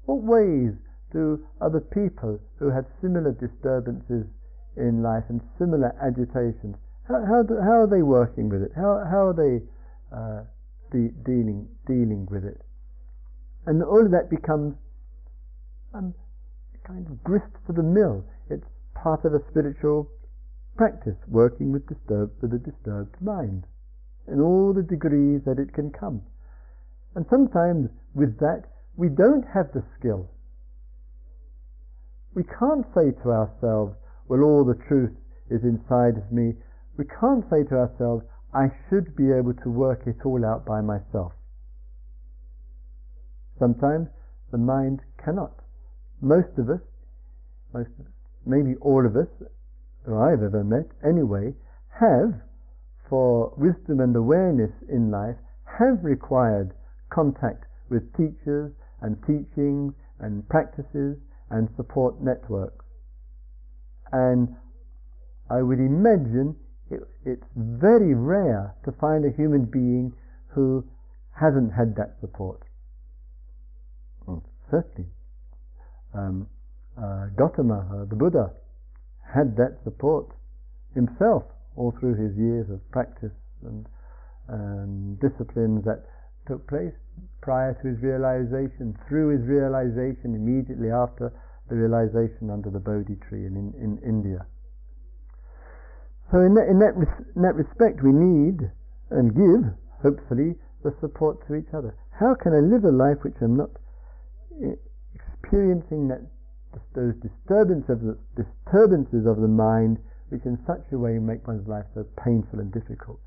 What 0.07 0.23
ways 0.23 0.75
do 1.13 1.45
other 1.61 1.81
people 1.81 2.41
who 2.59 2.71
had 2.71 2.87
similar 3.01 3.33
disturbances 3.33 4.27
in 4.77 5.03
life 5.03 5.25
and 5.29 5.41
similar 5.59 5.95
agitations, 6.01 6.77
how, 7.11 7.27
how, 7.27 7.43
do, 7.43 7.59
how 7.61 7.83
are 7.83 7.91
they 7.91 8.03
working 8.03 8.49
with 8.49 8.63
it? 8.63 8.73
How, 8.77 9.03
how 9.11 9.27
are 9.27 9.35
they 9.35 9.59
uh, 10.15 10.47
de- 10.95 11.15
dealing, 11.27 11.67
dealing 11.87 12.27
with 12.31 12.45
it? 12.45 12.61
And 13.67 13.83
all 13.83 14.05
of 14.05 14.13
that 14.13 14.31
becomes 14.31 14.75
um, 15.93 16.15
kind 16.87 17.07
of 17.07 17.23
grist 17.23 17.51
for 17.67 17.73
the 17.73 17.83
mill. 17.83 18.25
It's 18.49 18.67
part 18.95 19.25
of 19.25 19.35
a 19.35 19.43
spiritual 19.51 20.09
practice, 20.77 21.19
working 21.29 21.73
with, 21.73 21.87
disturbed, 21.87 22.41
with 22.41 22.55
a 22.55 22.59
disturbed 22.59 23.21
mind 23.21 23.65
in 24.31 24.41
all 24.41 24.73
the 24.73 24.83
degrees 24.83 25.43
that 25.45 25.59
it 25.59 25.75
can 25.75 25.91
come. 25.91 26.23
And 27.15 27.27
sometimes 27.29 27.91
with 28.15 28.39
that, 28.39 28.65
we 28.97 29.09
don't 29.09 29.45
have 29.53 29.73
the 29.75 29.83
skill. 29.99 30.31
We 32.35 32.45
can't 32.45 32.87
say 32.95 33.11
to 33.23 33.31
ourselves, 33.31 33.97
well, 34.29 34.43
all 34.43 34.65
the 34.65 34.79
truth 34.87 35.11
is 35.51 35.63
inside 35.65 36.17
of 36.17 36.31
me. 36.31 36.55
We 37.01 37.07
can't 37.19 37.49
say 37.49 37.65
to 37.65 37.79
ourselves, 37.79 38.27
I 38.53 38.69
should 38.91 39.17
be 39.17 39.33
able 39.33 39.55
to 39.55 39.71
work 39.71 40.03
it 40.07 40.17
all 40.23 40.45
out 40.45 40.67
by 40.67 40.83
myself. 40.83 41.33
Sometimes 43.59 44.09
the 44.53 44.59
mind 44.59 45.01
cannot. 45.17 45.65
Most 46.21 46.59
of 46.59 46.69
us, 46.69 46.83
most 47.73 47.89
of 47.99 48.05
us, 48.05 48.13
maybe 48.45 48.75
all 48.83 49.07
of 49.07 49.17
us, 49.17 49.29
who 50.05 50.19
I've 50.19 50.43
ever 50.43 50.63
met 50.63 50.89
anyway, 51.03 51.55
have 51.99 52.35
for 53.09 53.55
wisdom 53.57 54.01
and 54.01 54.15
awareness 54.15 54.73
in 54.91 55.11
life 55.11 55.37
have 55.65 56.05
required 56.05 56.75
contact 57.09 57.65
with 57.89 58.13
teachers 58.13 58.73
and 59.01 59.17
teachings 59.23 59.95
and 60.19 60.47
practices 60.51 61.17
and 61.49 61.71
support 61.79 62.21
networks. 62.21 62.85
And 64.13 64.55
I 65.49 65.63
would 65.63 65.79
imagine 65.79 66.57
it, 66.91 67.01
it's 67.25 67.47
very 67.57 68.15
rare 68.15 68.75
to 68.85 68.93
find 68.93 69.25
a 69.25 69.31
human 69.37 69.65
being 69.65 70.13
who 70.49 70.85
hasn't 71.33 71.73
had 71.73 71.97
that 71.97 72.17
support. 72.21 72.63
Certainly. 74.71 75.11
Um, 76.15 76.47
uh, 76.97 77.27
Gautama, 77.37 77.87
uh, 77.91 78.05
the 78.09 78.15
Buddha, 78.15 78.53
had 79.35 79.57
that 79.57 79.79
support 79.85 80.27
himself 80.95 81.45
all 81.77 81.93
through 81.99 82.15
his 82.15 82.37
years 82.37 82.71
of 82.71 82.79
practice 82.91 83.35
and, 83.65 83.87
and 84.49 85.19
disciplines 85.21 85.85
that 85.85 86.05
took 86.47 86.67
place 86.67 86.95
prior 87.41 87.75
to 87.83 87.89
his 87.89 87.99
realization, 88.03 88.97
through 89.09 89.39
his 89.39 89.47
realization, 89.47 90.35
immediately 90.35 90.91
after 90.91 91.33
the 91.69 91.77
realization 91.77 92.51
under 92.51 92.71
the 92.71 92.81
Bodhi 92.81 93.17
tree 93.29 93.47
in, 93.47 93.55
in, 93.57 93.73
in 93.83 93.99
India. 94.03 94.47
So, 96.31 96.41
in 96.41 96.55
that, 96.55 96.69
in, 96.69 96.79
that 96.79 96.95
in 97.35 97.43
that 97.43 97.55
respect, 97.55 98.03
we 98.03 98.13
need 98.13 98.71
and 99.11 99.35
give, 99.35 99.75
hopefully, 100.03 100.55
the 100.85 100.95
support 101.01 101.47
to 101.49 101.55
each 101.55 101.75
other. 101.75 101.95
How 102.11 102.35
can 102.35 102.53
I 102.53 102.61
live 102.61 102.85
a 102.85 102.93
life 102.93 103.19
which 103.23 103.35
I'm 103.41 103.57
not 103.57 103.71
eh, 104.63 104.79
experiencing 105.15 106.09
that 106.09 106.23
those 106.95 107.15
disturbances 107.19 107.91
of 107.91 108.01
the, 108.01 108.19
disturbances 108.37 109.27
of 109.27 109.41
the 109.41 109.49
mind 109.49 109.99
which 110.29 110.45
in 110.45 110.59
such 110.67 110.87
a 110.93 110.99
way 110.99 111.19
make 111.19 111.47
one's 111.47 111.67
life 111.67 111.87
so 111.95 112.07
painful 112.23 112.61
and 112.61 112.73
difficult. 112.73 113.21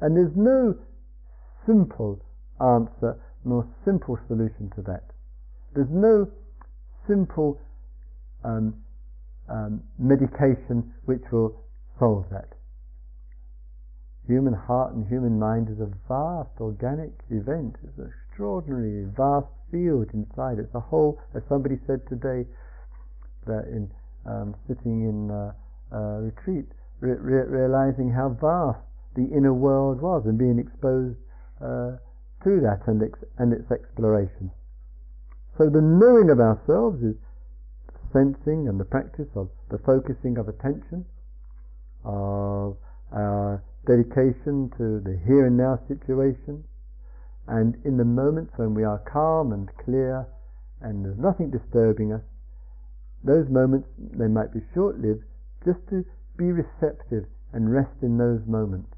And 0.00 0.16
there's 0.16 0.34
no 0.34 0.74
simple 1.66 2.24
answer 2.60 3.20
nor 3.44 3.66
simple 3.84 4.18
solution 4.26 4.70
to 4.76 4.82
that. 4.82 5.04
There's 5.74 5.90
no 5.90 6.30
simple 7.06 7.60
um, 8.44 8.74
um, 9.48 9.82
medication 9.98 10.92
which 11.04 11.22
will 11.30 11.64
solve 11.98 12.26
that. 12.30 12.54
Human 14.28 14.54
heart 14.54 14.94
and 14.94 15.06
human 15.08 15.38
mind 15.38 15.68
is 15.68 15.80
a 15.80 15.90
vast 16.08 16.60
organic 16.60 17.12
event. 17.30 17.76
It's 17.82 17.98
an 17.98 18.12
extraordinary, 18.28 19.04
vast 19.16 19.48
field 19.70 20.08
inside. 20.14 20.58
It's 20.58 20.74
a 20.74 20.80
whole, 20.80 21.20
as 21.34 21.42
somebody 21.48 21.78
said 21.86 22.06
today, 22.08 22.46
that 23.46 23.66
in 23.66 23.90
um, 24.24 24.54
sitting 24.68 25.02
in 25.02 25.30
uh, 25.30 25.52
uh, 25.92 26.22
retreat, 26.22 26.66
re- 27.00 27.18
re- 27.18 27.48
realizing 27.48 28.10
how 28.10 28.30
vast 28.40 28.78
the 29.16 29.26
inner 29.34 29.52
world 29.52 30.00
was 30.00 30.22
and 30.24 30.38
being 30.38 30.58
exposed 30.58 31.18
uh, 31.60 31.98
to 32.44 32.60
that 32.60 32.80
and, 32.86 33.02
ex- 33.02 33.24
and 33.38 33.52
its 33.52 33.70
exploration. 33.70 34.50
So 35.58 35.68
the 35.68 35.82
knowing 35.82 36.30
of 36.30 36.40
ourselves 36.40 37.02
is 37.02 37.16
sensing 38.12 38.68
and 38.68 38.78
the 38.78 38.84
practice 38.84 39.28
of 39.34 39.48
the 39.70 39.78
focusing 39.78 40.38
of 40.38 40.48
attention, 40.48 41.04
of 42.04 42.76
our 43.12 43.62
dedication 43.86 44.70
to 44.76 45.00
the 45.00 45.18
here 45.26 45.46
and 45.46 45.56
now 45.56 45.78
situation, 45.88 46.64
and 47.48 47.76
in 47.84 47.96
the 47.96 48.04
moments 48.04 48.52
when 48.56 48.74
we 48.74 48.84
are 48.84 48.98
calm 49.10 49.52
and 49.52 49.68
clear 49.84 50.26
and 50.80 51.04
there's 51.04 51.18
nothing 51.18 51.50
disturbing 51.50 52.12
us, 52.12 52.22
those 53.24 53.48
moments, 53.48 53.88
they 53.98 54.26
might 54.26 54.52
be 54.52 54.60
short 54.74 54.98
lived, 54.98 55.22
just 55.64 55.78
to 55.88 56.04
be 56.36 56.50
receptive 56.50 57.24
and 57.52 57.72
rest 57.72 57.94
in 58.02 58.18
those 58.18 58.40
moments. 58.46 58.90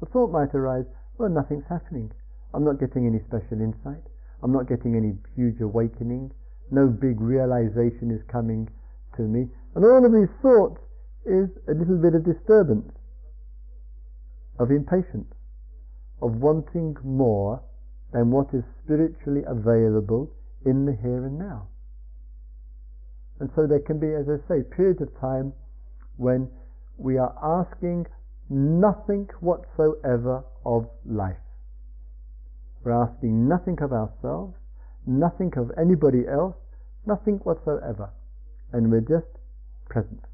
The 0.00 0.06
thought 0.06 0.30
might 0.30 0.54
arise, 0.54 0.84
well, 1.18 1.30
nothing's 1.30 1.64
happening. 1.68 2.12
I'm 2.52 2.64
not 2.64 2.80
getting 2.80 3.06
any 3.06 3.20
special 3.28 3.60
insight. 3.60 4.02
I'm 4.42 4.52
not 4.52 4.68
getting 4.68 4.96
any 4.96 5.16
huge 5.36 5.60
awakening. 5.60 6.32
No 6.70 6.86
big 6.86 7.20
realization 7.20 8.10
is 8.10 8.22
coming 8.30 8.68
to 9.16 9.22
me. 9.22 9.48
And 9.74 9.84
all 9.84 10.04
of 10.04 10.12
these 10.12 10.30
thoughts 10.42 10.80
is 11.26 11.50
a 11.68 11.74
little 11.74 11.98
bit 11.98 12.14
of 12.14 12.24
disturbance, 12.24 12.92
of 14.58 14.70
impatience, 14.70 15.32
of 16.22 16.36
wanting 16.36 16.96
more 17.04 17.62
than 18.12 18.30
what 18.30 18.52
is 18.52 18.64
spiritually 18.84 19.42
available 19.46 20.30
in 20.64 20.84
the 20.84 20.96
here 21.00 21.26
and 21.26 21.38
now. 21.38 21.68
And 23.40 23.50
so 23.56 23.66
there 23.66 23.80
can 23.80 23.98
be, 23.98 24.12
as 24.12 24.26
I 24.28 24.36
say, 24.48 24.62
periods 24.62 25.00
of 25.00 25.08
time 25.20 25.52
when 26.16 26.48
we 26.98 27.16
are 27.16 27.34
asking 27.42 28.06
nothing 28.50 29.28
whatsoever 29.40 30.44
of 30.66 30.86
life. 31.06 31.40
We're 32.84 32.92
asking 32.92 33.48
nothing 33.48 33.78
of 33.80 33.92
ourselves, 33.92 34.54
nothing 35.06 35.52
of 35.56 35.70
anybody 35.78 36.26
else, 36.28 36.56
nothing 37.06 37.38
whatsoever. 37.44 38.10
And 38.72 38.90
we're 38.90 39.00
just 39.00 39.30
present. 39.88 40.24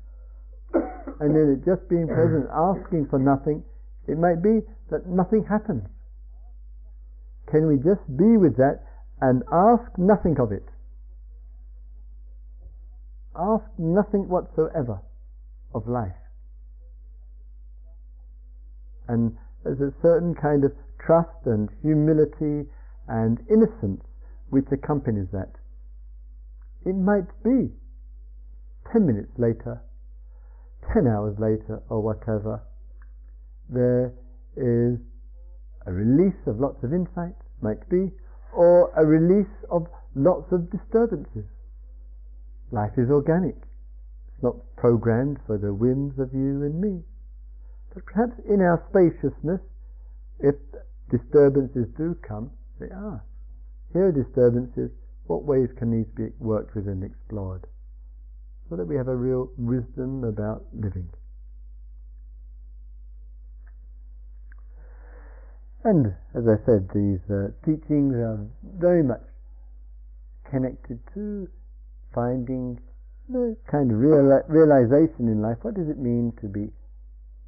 and 1.20 1.36
in 1.36 1.52
it 1.52 1.64
just 1.64 1.88
being 1.88 2.06
present, 2.06 2.46
asking 2.52 3.06
for 3.08 3.18
nothing, 3.18 3.64
it 4.06 4.18
might 4.18 4.42
be 4.42 4.60
that 4.90 5.06
nothing 5.06 5.44
happens. 5.48 5.84
Can 7.50 7.66
we 7.66 7.76
just 7.76 8.04
be 8.16 8.36
with 8.36 8.56
that 8.56 8.82
and 9.20 9.42
ask 9.52 9.90
nothing 9.98 10.36
of 10.38 10.52
it? 10.52 10.66
Ask 13.36 13.64
nothing 13.78 14.28
whatsoever 14.28 15.00
of 15.74 15.86
life. 15.86 16.12
And 19.08 19.36
there's 19.62 19.80
a 19.80 19.92
certain 20.02 20.34
kind 20.34 20.64
of 20.64 20.72
trust 20.98 21.46
and 21.46 21.68
humility 21.82 22.68
and 23.08 23.38
innocence 23.48 24.02
which 24.51 24.66
accompanies 24.72 25.28
that. 25.32 25.53
It 26.84 26.94
might 26.94 27.26
be 27.42 27.70
10 28.92 29.07
minutes 29.07 29.32
later, 29.38 29.82
10 30.94 31.07
hours 31.07 31.34
later, 31.38 31.82
or 31.88 32.01
whatever, 32.01 32.62
there 33.68 34.12
is 34.57 34.99
a 35.86 35.92
release 35.92 36.38
of 36.47 36.61
lots 36.61 36.82
of 36.84 36.92
insight, 36.92 37.34
might 37.61 37.88
be, 37.88 38.11
or 38.55 38.92
a 38.97 39.05
release 39.05 39.53
of 39.70 39.86
lots 40.14 40.51
of 40.53 40.70
disturbances. 40.70 41.44
Life 42.70 42.92
is 42.97 43.11
organic. 43.11 43.57
It's 44.32 44.42
not 44.42 44.57
programmed 44.76 45.38
for 45.47 45.59
the 45.59 45.74
whims 45.74 46.18
of 46.18 46.32
you 46.32 46.62
and 46.62 46.80
me. 46.80 47.03
But 47.94 48.05
perhaps 48.07 48.38
in 48.49 48.61
our 48.61 48.84
spaciousness, 48.90 49.61
if 50.40 50.55
disturbances 51.11 51.86
do 51.97 52.14
come, 52.26 52.51
they 52.78 52.88
ah, 52.94 53.20
here 53.93 54.09
are 54.09 54.12
disturbances, 54.12 54.91
what 55.26 55.45
ways 55.45 55.68
can 55.78 55.91
these 55.91 56.11
be 56.16 56.32
worked 56.39 56.74
with 56.74 56.87
and 56.87 57.03
explored? 57.03 57.66
So 58.68 58.76
that 58.76 58.87
we 58.87 58.97
have 58.97 59.09
a 59.09 59.16
real 59.16 59.51
wisdom 59.57 60.24
about 60.24 60.64
living. 60.72 61.09
And 65.84 66.14
as 66.34 66.43
I 66.49 66.59
said, 66.66 66.89
these 66.93 67.22
uh, 67.30 67.55
teachings 67.64 68.14
are 68.14 68.45
very 68.78 69.05
much 69.05 69.22
connected 70.51 70.99
to 71.14 71.49
finding 72.12 72.80
the 73.28 73.57
kind 73.70 73.91
of 73.91 73.99
real, 73.99 74.43
realization 74.49 75.28
in 75.28 75.43
life. 75.43 75.59
What 75.62 75.74
does 75.74 75.89
it 75.89 75.99
mean 75.99 76.32
to 76.41 76.49
be 76.49 76.70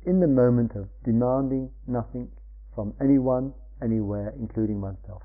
in 0.07 0.21
the 0.21 0.27
moment 0.27 0.73
of 0.75 0.89
demanding 1.05 1.71
nothing 1.87 2.29
from 2.75 2.95
anyone, 3.01 3.53
anywhere, 3.83 4.33
including 4.39 4.81
oneself. 4.81 5.23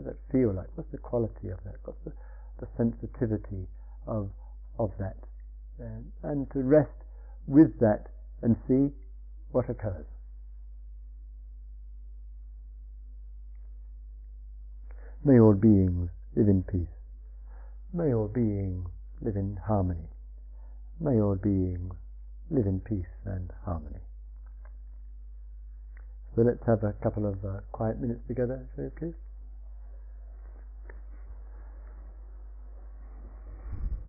Does 0.00 0.14
that 0.14 0.32
feel 0.32 0.54
like? 0.54 0.68
What's 0.76 0.90
the 0.92 0.98
quality 0.98 1.48
of 1.48 1.58
that? 1.64 1.74
What's 1.84 1.98
the, 2.04 2.12
the 2.58 2.66
sensitivity 2.78 3.66
of, 4.06 4.30
of 4.78 4.92
that? 4.98 5.16
And, 5.78 6.10
and 6.22 6.50
to 6.52 6.60
rest 6.60 7.04
with 7.46 7.78
that 7.80 8.06
and 8.40 8.56
see 8.66 8.94
what 9.52 9.68
occurs. 9.68 10.06
May 15.22 15.38
all 15.38 15.52
beings 15.52 16.08
live 16.34 16.48
in 16.48 16.62
peace. 16.62 16.88
May 17.92 18.14
all 18.14 18.28
beings 18.28 18.88
live 19.20 19.36
in 19.36 19.58
harmony. 19.66 20.08
May 20.98 21.20
all 21.20 21.36
beings 21.36 21.92
live 22.50 22.64
in 22.64 22.80
peace 22.80 23.12
and 23.26 23.52
harmony. 23.66 24.00
So 26.34 26.42
let's 26.42 26.64
have 26.66 26.84
a 26.84 26.94
couple 27.02 27.26
of 27.26 27.44
uh, 27.44 27.60
quiet 27.70 28.00
minutes 28.00 28.20
together, 28.26 28.66
please. 28.98 29.12